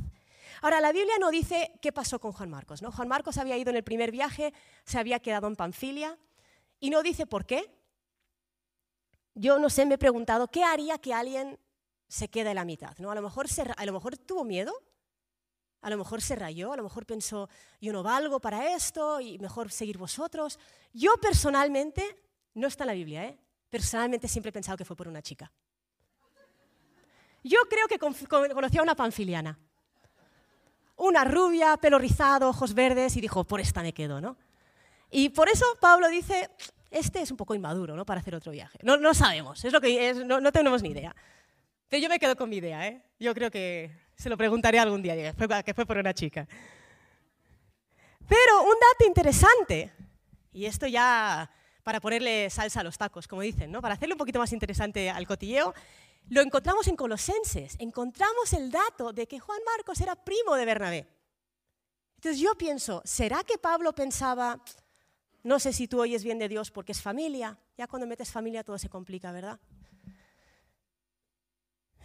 Ahora, 0.63 0.81
la 0.81 0.93
Biblia 0.93 1.15
no 1.19 1.31
dice 1.31 1.73
qué 1.81 1.93
pasó 1.93 2.19
con 2.19 2.33
Juan 2.33 2.51
Marcos. 2.51 2.83
¿no? 2.83 2.93
Juan 2.93 3.09
Marcos 3.09 3.39
había 3.39 3.57
ido 3.57 3.71
en 3.71 3.77
el 3.77 3.85
primer 3.85 4.11
viaje, 4.11 4.53
se 4.85 4.99
había 4.99 5.21
quedado 5.21 5.47
en 5.47 5.57
Panfilia, 5.57 6.19
y 6.81 6.91
no 6.91 7.03
dice 7.03 7.27
por 7.27 7.47
qué. 7.47 7.71
Yo 9.35 9.59
no 9.59 9.69
sé, 9.69 9.85
me 9.85 9.95
he 9.95 9.99
preguntado, 9.99 10.49
¿qué 10.49 10.65
haría 10.65 10.99
que 10.99 11.13
alguien 11.13 11.59
se 12.09 12.29
quede 12.29 12.51
en 12.51 12.57
la 12.57 12.65
mitad? 12.65 12.97
¿no? 12.99 13.11
A, 13.11 13.15
lo 13.15 13.23
mejor 13.23 13.47
a 13.77 13.87
lo 13.87 13.93
mejor 13.93 14.17
tuvo 14.17 14.45
miedo, 14.45 14.73
a 15.83 15.91
lo 15.91 15.99
mejor 15.99 16.23
se 16.23 16.37
rayó, 16.37 16.73
a 16.73 16.77
lo 16.77 16.83
mejor 16.83 17.05
pensó, 17.05 17.49
yo 17.81 17.93
no 17.93 18.03
valgo 18.03 18.41
para 18.41 18.75
esto 18.75 19.21
y 19.21 19.39
mejor 19.39 19.71
seguir 19.71 19.99
vosotros. 19.99 20.59
Yo 20.93 21.17
personalmente, 21.21 22.19
no 22.55 22.67
está 22.67 22.85
en 22.85 22.89
la 22.89 22.95
Biblia, 22.95 23.27
¿eh? 23.27 23.39
personalmente 23.69 24.27
siempre 24.27 24.49
he 24.49 24.53
pensado 24.53 24.79
que 24.79 24.87
fue 24.87 24.97
por 24.97 25.09
una 25.09 25.21
chica. 25.21 25.53
Yo 27.45 27.59
creo 27.69 27.87
que 27.87 27.99
conocía 27.99 28.81
a 28.81 28.83
una 28.83 28.97
panfiliana 28.97 29.59
una 30.97 31.25
rubia, 31.25 31.77
pelo 31.77 31.99
rizado, 31.99 32.49
ojos 32.49 32.75
verdes, 32.75 33.17
y 33.17 33.21
dijo, 33.21 33.45
por 33.45 33.61
esta 33.61 33.83
me 33.83 33.93
quedo, 33.93 34.21
¿no? 34.21 34.37
Y 35.11 35.29
por 35.29 35.49
eso 35.49 35.65
Pablo 35.81 36.09
dice, 36.09 36.51
este 36.91 37.21
es 37.21 37.31
un 37.31 37.37
poco 37.37 37.55
inmaduro, 37.55 37.95
¿no? 37.95 38.05
Para 38.05 38.21
hacer 38.21 38.35
otro 38.35 38.53
viaje. 38.53 38.79
No, 38.83 38.97
no 38.97 39.15
sabemos, 39.15 39.65
es 39.65 39.73
lo 39.73 39.81
que 39.81 40.15
no, 40.15 40.53
tenemos 40.53 40.83
ni 40.83 40.91
idea. 40.91 41.15
Pero 41.89 42.03
yo 42.03 42.09
me 42.09 42.19
quedo 42.19 42.37
con 42.37 42.49
mi 42.49 42.57
idea, 42.57 42.89
¿eh? 42.89 43.03
Yo 43.19 43.35
creo 43.35 43.51
que 43.51 43.91
se 44.17 44.29
lo 44.29 44.37
preguntaré 44.37 44.79
algún 44.79 45.03
día, 45.03 45.15
que 45.63 45.75
fue 45.75 45.87
por 45.87 45.99
una 45.99 46.15
chica. 46.15 46.49
Pero 48.29 48.63
un 48.63 48.75
dato 48.75 49.07
interesante, 49.07 49.93
y 50.53 50.67
esto 50.67 50.87
ya 50.87 51.49
para 51.85 52.01
ponerle 52.01 52.51
salsa 52.51 52.81
a 52.81 52.83
los 52.83 52.99
tacos, 52.99 53.29
como 53.29 53.43
dicen, 53.43 53.71
¿no? 53.71 53.81
Para 53.81 53.95
hacerle 53.95 54.15
un 54.15 54.19
poquito 54.19 54.41
más 54.41 54.53
interesante 54.53 55.09
al 55.09 55.25
cotilleo, 55.25 55.73
lo 56.29 56.41
encontramos 56.41 56.89
en 56.89 56.97
Colosenses. 56.97 57.77
Encontramos 57.79 58.53
el 58.53 58.71
dato 58.71 59.13
de 59.13 59.27
que 59.27 59.39
Juan 59.39 59.61
Marcos 59.65 60.01
era 60.01 60.17
primo 60.17 60.55
de 60.55 60.65
Bernabé. 60.65 61.07
Entonces 62.17 62.41
yo 62.41 62.57
pienso, 62.57 63.03
¿será 63.05 63.45
que 63.45 63.59
Pablo 63.59 63.95
pensaba, 63.95 64.61
no 65.43 65.59
sé 65.59 65.73
si 65.73 65.87
tú 65.87 66.01
oyes 66.01 66.25
bien 66.25 66.39
de 66.39 66.49
Dios 66.49 66.71
porque 66.71 66.93
es 66.93 67.01
familia? 67.01 67.59
Ya 67.77 67.87
cuando 67.87 68.07
metes 68.07 68.31
familia 68.31 68.65
todo 68.65 68.79
se 68.79 68.89
complica, 68.89 69.31
¿verdad? 69.33 69.61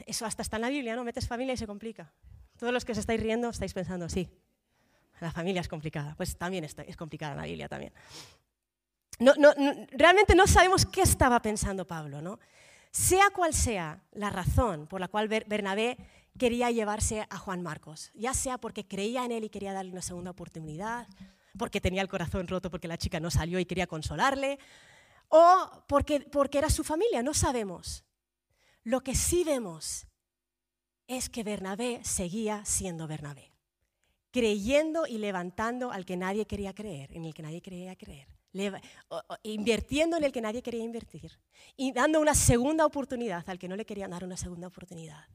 Eso 0.06 0.26
hasta 0.26 0.42
está 0.42 0.58
en 0.58 0.64
la 0.64 0.70
Biblia, 0.70 0.96
¿no? 0.96 1.04
Metes 1.04 1.28
familia 1.28 1.54
y 1.54 1.58
se 1.58 1.68
complica. 1.68 2.12
Todos 2.58 2.74
los 2.74 2.86
que 2.86 2.92
os 2.92 2.98
estáis 2.98 3.22
riendo 3.22 3.50
estáis 3.50 3.74
pensando, 3.74 4.10
sí, 4.10 4.30
la 5.20 5.32
familia 5.32 5.62
es 5.62 5.68
complicada. 5.68 6.16
Pues 6.16 6.38
también 6.38 6.66
es 6.66 6.98
complicada 6.98 7.36
la 7.36 7.46
Biblia 7.46 7.70
también. 7.70 7.94
realmente 9.92 10.36
no 10.36 10.46
sabemos 10.46 10.86
qué 10.86 11.02
estaba 11.02 11.42
pensando 11.42 11.88
Pablo, 11.88 12.22
¿no? 12.22 12.40
Sea 12.92 13.30
cual 13.30 13.54
sea 13.54 14.04
la 14.12 14.30
razón 14.30 14.88
por 14.88 15.00
la 15.00 15.08
cual 15.08 15.28
Bernabé 15.28 15.98
quería 16.38 16.72
llevarse 16.72 17.26
a 17.30 17.38
Juan 17.38 17.62
Marcos, 17.62 18.12
ya 18.14 18.34
sea 18.34 18.58
porque 18.58 18.88
creía 18.88 19.26
en 19.26 19.32
él 19.32 19.46
y 19.46 19.50
quería 19.50 19.74
darle 19.74 19.92
una 19.92 20.02
segunda 20.02 20.32
oportunidad, 20.32 21.08
porque 21.58 21.82
tenía 21.82 22.02
el 22.02 22.10
corazón 22.10 22.48
roto 22.48 22.70
porque 22.70 22.88
la 22.88 22.98
chica 22.98 23.20
no 23.20 23.32
salió 23.32 23.60
y 23.60 23.66
quería 23.66 23.88
consolarle, 23.88 24.60
o 25.30 25.84
porque, 25.88 26.20
porque 26.20 26.58
era 26.58 26.70
su 26.70 26.84
familia, 26.84 27.24
no 27.24 27.34
sabemos. 27.34 28.04
Lo 28.84 29.02
que 29.02 29.16
sí 29.16 29.44
vemos 29.44 30.08
es 31.08 31.30
que 31.30 31.44
Bernabé 31.44 32.02
seguía 32.04 32.66
siendo 32.66 33.08
Bernabé, 33.08 33.54
creyendo 34.32 35.08
y 35.08 35.18
levantando 35.18 35.92
al 35.92 36.06
que 36.06 36.18
nadie 36.18 36.46
quería 36.46 36.74
creer, 36.74 37.14
en 37.14 37.26
el 37.26 37.34
que 37.34 37.44
nadie 37.44 37.62
quería 37.62 37.96
creer 37.96 38.41
invirtiendo 39.44 40.18
en 40.18 40.24
el 40.24 40.32
que 40.32 40.42
nadie 40.42 40.62
quería 40.62 40.84
invertir 40.84 41.40
y 41.78 41.92
dando 41.92 42.20
una 42.20 42.36
segunda 42.36 42.86
oportunidad 42.86 43.50
al 43.50 43.60
que 43.60 43.68
no 43.68 43.76
le 43.76 43.86
querían 43.86 44.12
dar 44.12 44.24
una 44.24 44.38
segunda 44.38 44.68
oportunidad. 44.68 45.26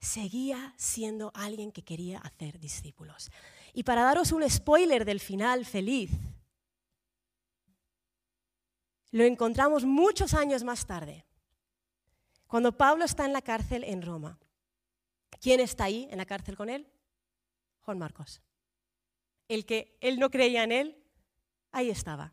Seguía 0.00 0.74
siendo 0.76 1.30
alguien 1.34 1.70
que 1.70 1.82
quería 1.82 2.18
hacer 2.18 2.58
discípulos. 2.58 3.30
Y 3.72 3.84
para 3.84 4.02
daros 4.02 4.32
un 4.32 4.48
spoiler 4.48 5.04
del 5.04 5.20
final 5.20 5.64
feliz, 5.64 6.10
lo 9.12 9.24
encontramos 9.24 9.84
muchos 9.84 10.34
años 10.34 10.64
más 10.64 10.86
tarde, 10.86 11.24
cuando 12.46 12.76
Pablo 12.76 13.04
está 13.04 13.24
en 13.24 13.32
la 13.32 13.42
cárcel 13.42 13.84
en 13.84 14.02
Roma. 14.02 14.38
¿Quién 15.40 15.60
está 15.60 15.84
ahí 15.84 16.08
en 16.10 16.18
la 16.18 16.26
cárcel 16.26 16.56
con 16.56 16.68
él? 16.68 16.86
Juan 17.80 17.98
Marcos. 17.98 18.42
El 19.48 19.64
que 19.64 19.96
él 20.00 20.18
no 20.18 20.30
creía 20.30 20.62
en 20.64 20.72
él, 20.72 21.01
Ahí 21.72 21.90
estaba. 21.90 22.32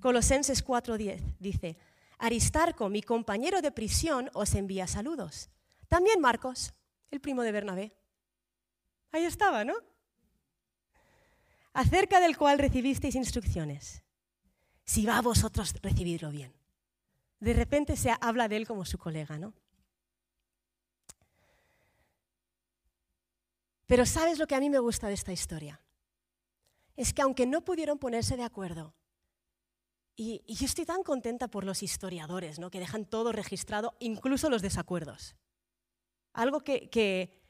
Colosenses 0.00 0.64
4:10 0.64 1.36
dice, 1.38 1.76
Aristarco, 2.18 2.88
mi 2.88 3.02
compañero 3.02 3.60
de 3.60 3.72
prisión, 3.72 4.30
os 4.32 4.54
envía 4.54 4.86
saludos. 4.86 5.50
También 5.88 6.20
Marcos, 6.20 6.72
el 7.10 7.20
primo 7.20 7.42
de 7.42 7.52
Bernabé. 7.52 7.96
Ahí 9.12 9.24
estaba, 9.24 9.64
¿no? 9.64 9.74
Acerca 11.72 12.20
del 12.20 12.36
cual 12.36 12.58
recibisteis 12.58 13.14
instrucciones. 13.14 14.02
Si 14.84 15.04
va 15.04 15.18
a 15.18 15.22
vosotros 15.22 15.74
recibirlo 15.82 16.30
bien. 16.30 16.54
De 17.40 17.52
repente 17.52 17.96
se 17.96 18.14
habla 18.20 18.48
de 18.48 18.56
él 18.56 18.66
como 18.66 18.84
su 18.84 18.98
colega, 18.98 19.38
¿no? 19.38 19.52
Pero 23.86 24.06
¿sabes 24.06 24.38
lo 24.38 24.46
que 24.46 24.54
a 24.54 24.60
mí 24.60 24.70
me 24.70 24.78
gusta 24.78 25.08
de 25.08 25.14
esta 25.14 25.32
historia? 25.32 25.80
Es 26.96 27.12
que 27.12 27.22
aunque 27.22 27.46
no 27.46 27.64
pudieron 27.64 27.98
ponerse 27.98 28.36
de 28.36 28.42
acuerdo, 28.42 28.94
y, 30.16 30.42
yo 30.46 30.64
estoy 30.64 30.86
tan 30.86 31.02
contenta 31.02 31.48
por 31.48 31.64
los 31.64 31.82
historiadores, 31.82 32.58
¿no? 32.58 32.70
que 32.70 32.80
dejan 32.80 33.04
todo 33.04 33.32
registrado, 33.32 33.94
incluso 34.00 34.48
los 34.48 34.62
desacuerdos. 34.62 35.36
Algo 36.32 36.60
que, 36.60 37.42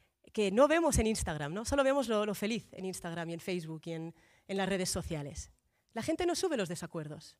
no 0.52 0.68
vemos 0.68 0.98
en 0.98 1.06
Instagram, 1.06 1.54
¿no? 1.54 1.64
solo 1.64 1.84
vemos 1.84 2.08
lo, 2.08 2.34
feliz 2.34 2.68
en 2.72 2.84
Instagram 2.84 3.30
y 3.30 3.34
en 3.34 3.40
Facebook 3.40 3.82
y 3.84 3.92
en, 3.92 4.14
en 4.48 4.56
las 4.56 4.68
redes 4.68 4.90
sociales. 4.90 5.50
La 5.92 6.02
gente 6.02 6.26
no 6.26 6.34
sube 6.34 6.56
los 6.56 6.68
desacuerdos, 6.68 7.38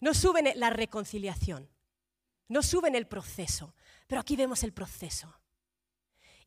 no 0.00 0.14
suben 0.14 0.48
la 0.54 0.70
reconciliación, 0.70 1.68
no 2.48 2.62
suben 2.62 2.94
el 2.94 3.06
proceso, 3.06 3.74
pero 4.06 4.20
aquí 4.20 4.36
vemos 4.36 4.62
el 4.62 4.72
proceso. 4.72 5.34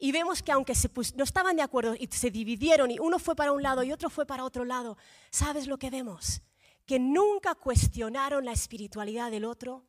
Y 0.04 0.12
vemos 0.12 0.42
que 0.42 0.52
aunque 0.52 0.74
no 1.16 1.24
estaban 1.24 1.56
de 1.56 1.62
acuerdo 1.62 1.94
y 1.94 2.08
se 2.08 2.32
dividieron 2.32 2.90
y 2.90 2.98
uno 2.98 3.20
fue 3.20 3.36
para 3.36 3.52
un 3.52 3.62
lado 3.62 3.84
y 3.84 3.92
otro 3.92 4.10
fue 4.10 4.26
para 4.26 4.44
otro 4.44 4.66
lado, 4.66 4.98
¿sabes 5.30 5.68
lo 5.68 5.78
que 5.78 5.92
vemos? 5.92 6.42
Que 6.88 6.98
nunca 6.98 7.54
cuestionaron 7.54 8.44
la 8.44 8.52
espiritualidad 8.52 9.30
del 9.30 9.46
otro. 9.46 9.86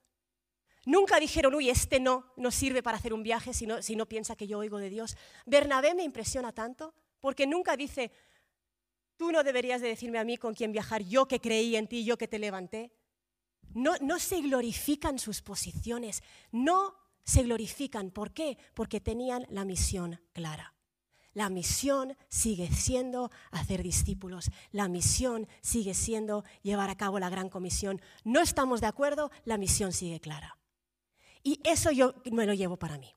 Nunca 0.85 1.19
dijeron, 1.19 1.55
uy, 1.55 1.71
este 1.71 1.99
no, 1.99 2.31
no 2.37 2.51
sirve 2.51 2.83
para 2.83 2.99
hacer 2.99 3.15
un 3.15 3.23
viaje 3.23 3.55
si 3.55 3.67
no, 3.67 3.81
si 3.81 3.97
no 3.97 4.05
piensa 4.05 4.37
que 4.37 4.47
yo 4.47 4.59
oigo 4.59 4.77
de 4.77 4.91
Dios. 4.91 5.17
Bernabé 5.47 5.95
me 5.95 6.03
impresiona 6.03 6.53
tanto 6.53 6.93
porque 7.19 7.47
nunca 7.47 7.75
dice, 7.75 8.13
tú 9.17 9.33
no 9.33 9.43
deberías 9.43 9.81
de 9.81 9.89
decirme 9.89 10.19
a 10.19 10.25
mí 10.25 10.37
con 10.37 10.53
quién 10.53 10.73
viajar, 10.73 11.03
yo 11.03 11.27
que 11.27 11.41
creí 11.41 11.75
en 11.75 11.89
ti, 11.89 12.05
yo 12.05 12.19
que 12.19 12.29
te 12.29 12.39
levanté. 12.39 12.93
No, 13.73 13.95
no 14.03 14.19
se 14.19 14.43
glorifican 14.43 15.19
sus 15.19 15.41
posiciones, 15.41 16.23
no 16.51 17.02
se 17.25 17.43
glorifican. 17.43 18.11
¿Por 18.11 18.33
qué? 18.33 18.59
Porque 18.75 19.01
tenían 19.01 19.47
la 19.51 19.65
misión 19.65 20.21
clara. 20.33 20.75
La 21.35 21.49
misión 21.49 22.17
sigue 22.29 22.71
siendo 22.71 23.31
hacer 23.51 23.83
discípulos. 23.83 24.51
La 24.71 24.89
misión 24.89 25.49
sigue 25.63 25.95
siendo 25.95 26.45
llevar 26.63 26.91
a 26.91 26.97
cabo 26.97 27.19
la 27.19 27.31
gran 27.31 27.49
comisión. 27.49 28.01
No 28.25 28.41
estamos 28.41 28.81
de 28.81 28.87
acuerdo, 28.87 29.31
la 29.45 29.57
misión 29.57 29.93
sigue 29.93 30.21
clara. 30.21 30.59
Y 31.43 31.61
eso 31.65 31.91
yo 31.91 32.15
me 32.31 32.47
lo 32.47 32.53
llevo 32.53 32.77
para 32.77 32.99
mí. 32.99 33.15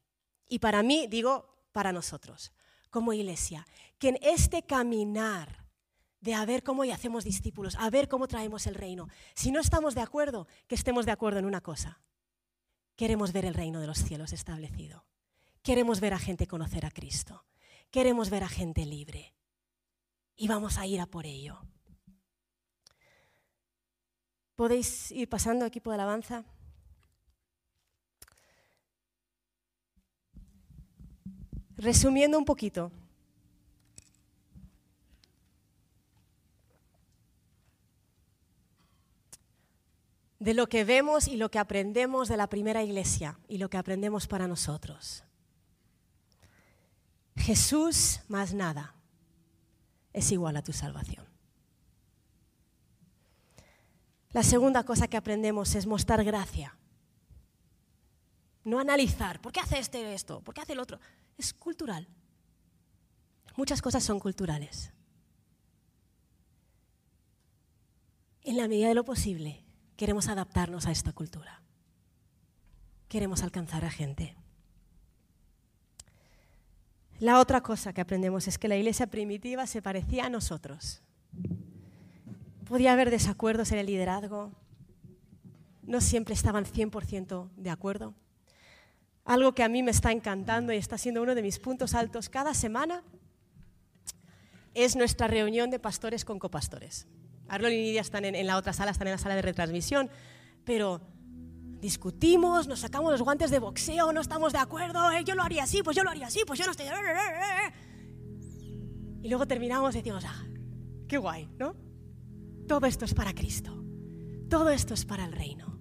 Y 0.47 0.59
para 0.59 0.81
mí, 0.81 1.07
digo, 1.07 1.67
para 1.71 1.91
nosotros, 1.91 2.53
como 2.89 3.11
iglesia, 3.11 3.67
que 3.99 4.09
en 4.09 4.19
este 4.21 4.63
caminar 4.63 5.65
de 6.21 6.33
a 6.33 6.45
ver 6.45 6.63
cómo 6.63 6.83
hacemos 6.83 7.23
discípulos, 7.23 7.75
a 7.75 7.89
ver 7.89 8.07
cómo 8.07 8.27
traemos 8.27 8.65
el 8.65 8.75
reino, 8.75 9.07
si 9.35 9.51
no 9.51 9.59
estamos 9.59 9.93
de 9.93 10.01
acuerdo, 10.01 10.47
que 10.67 10.75
estemos 10.75 11.05
de 11.05 11.11
acuerdo 11.11 11.39
en 11.39 11.45
una 11.45 11.61
cosa, 11.61 11.99
Queremos 12.95 13.33
ver 13.33 13.45
el 13.45 13.53
reino 13.53 13.81
de 13.81 13.87
los 13.87 14.03
cielos 14.03 14.31
establecido. 14.31 15.05
Queremos 15.61 15.99
ver 15.99 16.13
a 16.13 16.19
gente 16.19 16.47
conocer 16.47 16.85
a 16.85 16.91
Cristo. 16.91 17.45
Queremos 17.91 18.29
ver 18.29 18.43
a 18.43 18.49
gente 18.49 18.85
libre. 18.85 19.33
Y 20.35 20.47
vamos 20.47 20.77
a 20.77 20.85
ir 20.85 21.01
a 21.01 21.05
por 21.05 21.25
ello. 21.25 21.59
¿Podéis 24.55 25.11
ir 25.11 25.27
pasando, 25.27 25.65
equipo 25.65 25.89
de 25.89 25.95
alabanza? 25.95 26.45
Resumiendo 31.77 32.37
un 32.37 32.45
poquito, 32.45 32.91
de 40.45 40.53
lo 40.53 40.69
que 40.69 40.83
vemos 40.83 41.27
y 41.27 41.37
lo 41.37 41.49
que 41.49 41.57
aprendemos 41.57 42.27
de 42.27 42.37
la 42.37 42.47
primera 42.47 42.83
iglesia 42.83 43.39
y 43.47 43.57
lo 43.57 43.67
que 43.67 43.77
aprendemos 43.77 44.27
para 44.27 44.47
nosotros. 44.47 45.23
Jesús 47.35 48.19
más 48.27 48.53
nada 48.53 48.93
es 50.13 50.31
igual 50.31 50.55
a 50.55 50.61
tu 50.61 50.71
salvación. 50.71 51.25
La 54.33 54.43
segunda 54.43 54.83
cosa 54.83 55.07
que 55.07 55.17
aprendemos 55.17 55.73
es 55.73 55.87
mostrar 55.87 56.23
gracia. 56.23 56.77
No 58.63 58.77
analizar, 58.77 59.41
¿por 59.41 59.51
qué 59.51 59.61
hace 59.61 59.79
este 59.79 60.13
esto? 60.13 60.41
¿Por 60.41 60.53
qué 60.53 60.61
hace 60.61 60.73
el 60.73 60.79
otro? 60.79 60.99
Es 61.39 61.55
cultural. 61.55 62.07
Muchas 63.55 63.81
cosas 63.81 64.03
son 64.03 64.19
culturales. 64.19 64.91
En 68.43 68.57
la 68.57 68.67
medida 68.67 68.89
de 68.89 68.93
lo 68.93 69.03
posible, 69.03 69.64
queremos 69.95 70.27
adaptarnos 70.27 70.87
a 70.87 70.91
esta 70.91 71.11
cultura. 71.13 71.61
Queremos 73.07 73.43
alcanzar 73.43 73.85
a 73.85 73.89
gente. 73.89 74.35
La 77.19 77.39
otra 77.39 77.61
cosa 77.61 77.93
que 77.93 78.01
aprendemos 78.01 78.47
es 78.47 78.57
que 78.57 78.67
la 78.67 78.75
iglesia 78.75 79.07
primitiva 79.07 79.67
se 79.67 79.81
parecía 79.81 80.25
a 80.25 80.29
nosotros. 80.29 81.01
Podía 82.67 82.93
haber 82.93 83.09
desacuerdos 83.09 83.71
en 83.71 83.79
el 83.79 83.85
liderazgo, 83.85 84.51
no 85.83 86.01
siempre 86.01 86.33
estaban 86.33 86.65
100% 86.65 87.49
de 87.55 87.69
acuerdo. 87.69 88.15
Algo 89.23 89.53
que 89.53 89.63
a 89.63 89.69
mí 89.69 89.81
me 89.81 89.91
está 89.91 90.11
encantando 90.11 90.73
y 90.73 90.77
está 90.77 90.97
siendo 90.97 91.21
uno 91.21 91.35
de 91.35 91.41
mis 91.41 91.59
puntos 91.59 91.93
altos 91.93 92.27
cada 92.27 92.53
semana 92.53 93.03
es 94.73 94.95
nuestra 94.95 95.27
reunión 95.27 95.69
de 95.69 95.79
pastores 95.79 96.25
con 96.25 96.37
copastores. 96.37 97.07
Arnold 97.47 97.73
y 97.73 97.77
Nidia 97.77 98.01
están 98.01 98.25
en, 98.25 98.47
la 98.47 98.57
otra 98.57 98.73
sala, 98.73 98.91
están 98.91 99.07
en 99.07 99.13
la 99.13 99.17
sala 99.17 99.35
de 99.35 99.41
retransmisión, 99.41 100.09
pero 100.63 101.01
discutimos, 101.79 102.67
nos 102.67 102.79
sacamos 102.79 103.11
los 103.11 103.21
guantes 103.21 103.51
de 103.51 103.59
boxeo, 103.59 104.11
no 104.11 104.21
estamos 104.21 104.53
de 104.53 104.59
acuerdo, 104.59 105.11
eh, 105.11 105.23
yo 105.23 105.35
lo 105.35 105.43
haría 105.43 105.63
así, 105.63 105.83
pues 105.83 105.95
yo 105.95 106.03
lo 106.03 106.09
haría 106.09 106.27
así, 106.27 106.41
pues 106.45 106.59
yo 106.59 106.65
no 106.65 106.71
estoy... 106.71 106.87
Y 109.21 109.29
luego 109.29 109.47
terminamos 109.47 109.93
y 109.95 109.99
decimos, 109.99 110.23
ah, 110.25 110.45
qué 111.07 111.17
guay, 111.17 111.49
¿no? 111.59 111.75
Todo 112.67 112.87
esto 112.87 113.05
es 113.05 113.13
para 113.13 113.33
Cristo, 113.33 113.83
todo 114.49 114.69
esto 114.69 114.93
es 114.93 115.05
para 115.05 115.25
el 115.25 115.31
reino. 115.31 115.79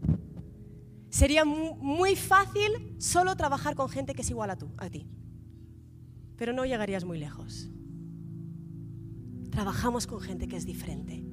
Sería 1.08 1.44
muy 1.44 2.16
fácil 2.16 2.96
solo 2.98 3.36
trabajar 3.36 3.74
con 3.74 3.88
gente 3.88 4.14
que 4.14 4.22
es 4.22 4.30
igual 4.30 4.50
a, 4.50 4.56
tú, 4.56 4.74
a 4.78 4.90
ti, 4.90 5.06
pero 6.36 6.52
no 6.52 6.64
llegarías 6.64 7.04
muy 7.04 7.18
lejos. 7.18 7.70
Trabajamos 9.50 10.06
con 10.06 10.20
gente 10.20 10.48
que 10.48 10.56
es 10.56 10.66
diferente 10.66 11.24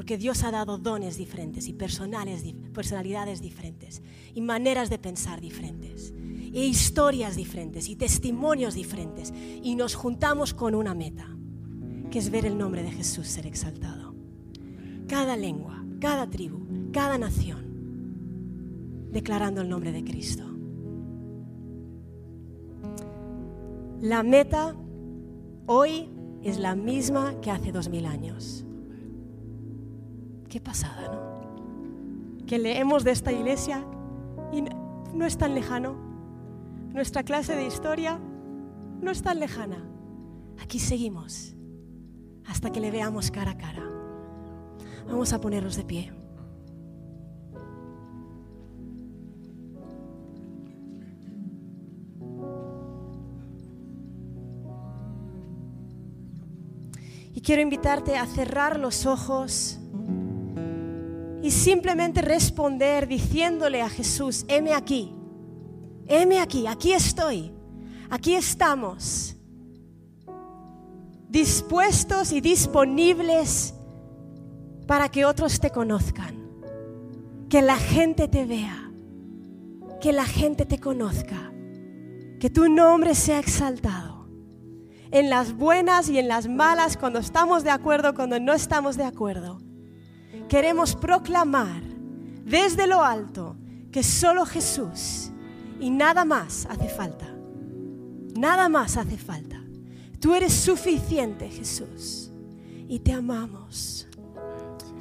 porque 0.00 0.16
Dios 0.16 0.44
ha 0.44 0.50
dado 0.50 0.78
dones 0.78 1.18
diferentes 1.18 1.68
y 1.68 1.74
personalidades 1.74 3.42
diferentes 3.42 4.00
y 4.32 4.40
maneras 4.40 4.88
de 4.88 4.98
pensar 4.98 5.42
diferentes 5.42 6.14
e 6.54 6.64
historias 6.64 7.36
diferentes 7.36 7.86
y 7.86 7.96
testimonios 7.96 8.72
diferentes 8.72 9.30
y 9.62 9.74
nos 9.74 9.94
juntamos 9.94 10.54
con 10.54 10.74
una 10.74 10.94
meta, 10.94 11.28
que 12.10 12.18
es 12.18 12.30
ver 12.30 12.46
el 12.46 12.56
nombre 12.56 12.82
de 12.82 12.90
Jesús 12.90 13.26
ser 13.26 13.46
exaltado. 13.46 14.14
Cada 15.06 15.36
lengua, 15.36 15.84
cada 16.00 16.30
tribu, 16.30 16.60
cada 16.92 17.18
nación, 17.18 17.66
declarando 19.12 19.60
el 19.60 19.68
nombre 19.68 19.92
de 19.92 20.02
Cristo. 20.02 20.44
La 24.00 24.22
meta 24.22 24.74
hoy 25.66 26.08
es 26.42 26.58
la 26.58 26.74
misma 26.74 27.38
que 27.42 27.50
hace 27.50 27.70
dos 27.70 27.90
mil 27.90 28.06
años. 28.06 28.64
Qué 30.50 30.60
pasada, 30.60 31.08
¿no? 31.12 32.44
Que 32.44 32.58
leemos 32.58 33.04
de 33.04 33.12
esta 33.12 33.30
iglesia 33.30 33.86
y 34.52 34.62
no 35.14 35.24
es 35.24 35.38
tan 35.38 35.54
lejano. 35.54 35.94
Nuestra 36.92 37.22
clase 37.22 37.54
de 37.54 37.68
historia 37.68 38.18
no 39.00 39.12
es 39.12 39.22
tan 39.22 39.38
lejana. 39.38 39.88
Aquí 40.60 40.80
seguimos 40.80 41.54
hasta 42.46 42.72
que 42.72 42.80
le 42.80 42.90
veamos 42.90 43.30
cara 43.30 43.52
a 43.52 43.58
cara. 43.58 43.84
Vamos 45.06 45.32
a 45.32 45.40
ponernos 45.40 45.76
de 45.76 45.84
pie. 45.84 46.12
Y 57.32 57.40
quiero 57.40 57.62
invitarte 57.62 58.16
a 58.16 58.26
cerrar 58.26 58.80
los 58.80 59.06
ojos 59.06 59.79
simplemente 61.50 62.22
responder 62.22 63.06
diciéndole 63.06 63.82
a 63.82 63.88
Jesús, 63.88 64.44
heme 64.48 64.74
aquí, 64.74 65.14
heme 66.06 66.38
aquí, 66.38 66.66
aquí 66.66 66.92
estoy, 66.92 67.52
aquí 68.10 68.34
estamos, 68.34 69.36
dispuestos 71.28 72.32
y 72.32 72.40
disponibles 72.40 73.74
para 74.86 75.08
que 75.08 75.24
otros 75.24 75.60
te 75.60 75.70
conozcan, 75.70 76.34
que 77.48 77.62
la 77.62 77.76
gente 77.76 78.28
te 78.28 78.44
vea, 78.44 78.90
que 80.00 80.12
la 80.12 80.26
gente 80.26 80.66
te 80.66 80.78
conozca, 80.78 81.52
que 82.38 82.50
tu 82.50 82.68
nombre 82.68 83.14
sea 83.14 83.38
exaltado. 83.38 84.28
En 85.12 85.28
las 85.28 85.56
buenas 85.56 86.08
y 86.08 86.18
en 86.18 86.28
las 86.28 86.48
malas, 86.48 86.96
cuando 86.96 87.18
estamos 87.18 87.64
de 87.64 87.70
acuerdo, 87.70 88.14
cuando 88.14 88.38
no 88.38 88.52
estamos 88.52 88.96
de 88.96 89.04
acuerdo 89.04 89.69
queremos 90.48 90.94
proclamar 90.94 91.82
desde 92.44 92.86
lo 92.86 93.02
alto 93.02 93.56
que 93.90 94.02
solo 94.02 94.44
Jesús 94.46 95.30
y 95.80 95.90
nada 95.90 96.24
más 96.24 96.66
hace 96.70 96.88
falta. 96.88 97.26
Nada 98.36 98.68
más 98.68 98.96
hace 98.96 99.16
falta. 99.16 99.62
Tú 100.20 100.34
eres 100.34 100.52
suficiente, 100.52 101.48
Jesús. 101.48 102.30
y 102.90 102.98
te 102.98 103.12
amamos. 103.12 104.08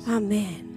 Amén. 0.05 0.68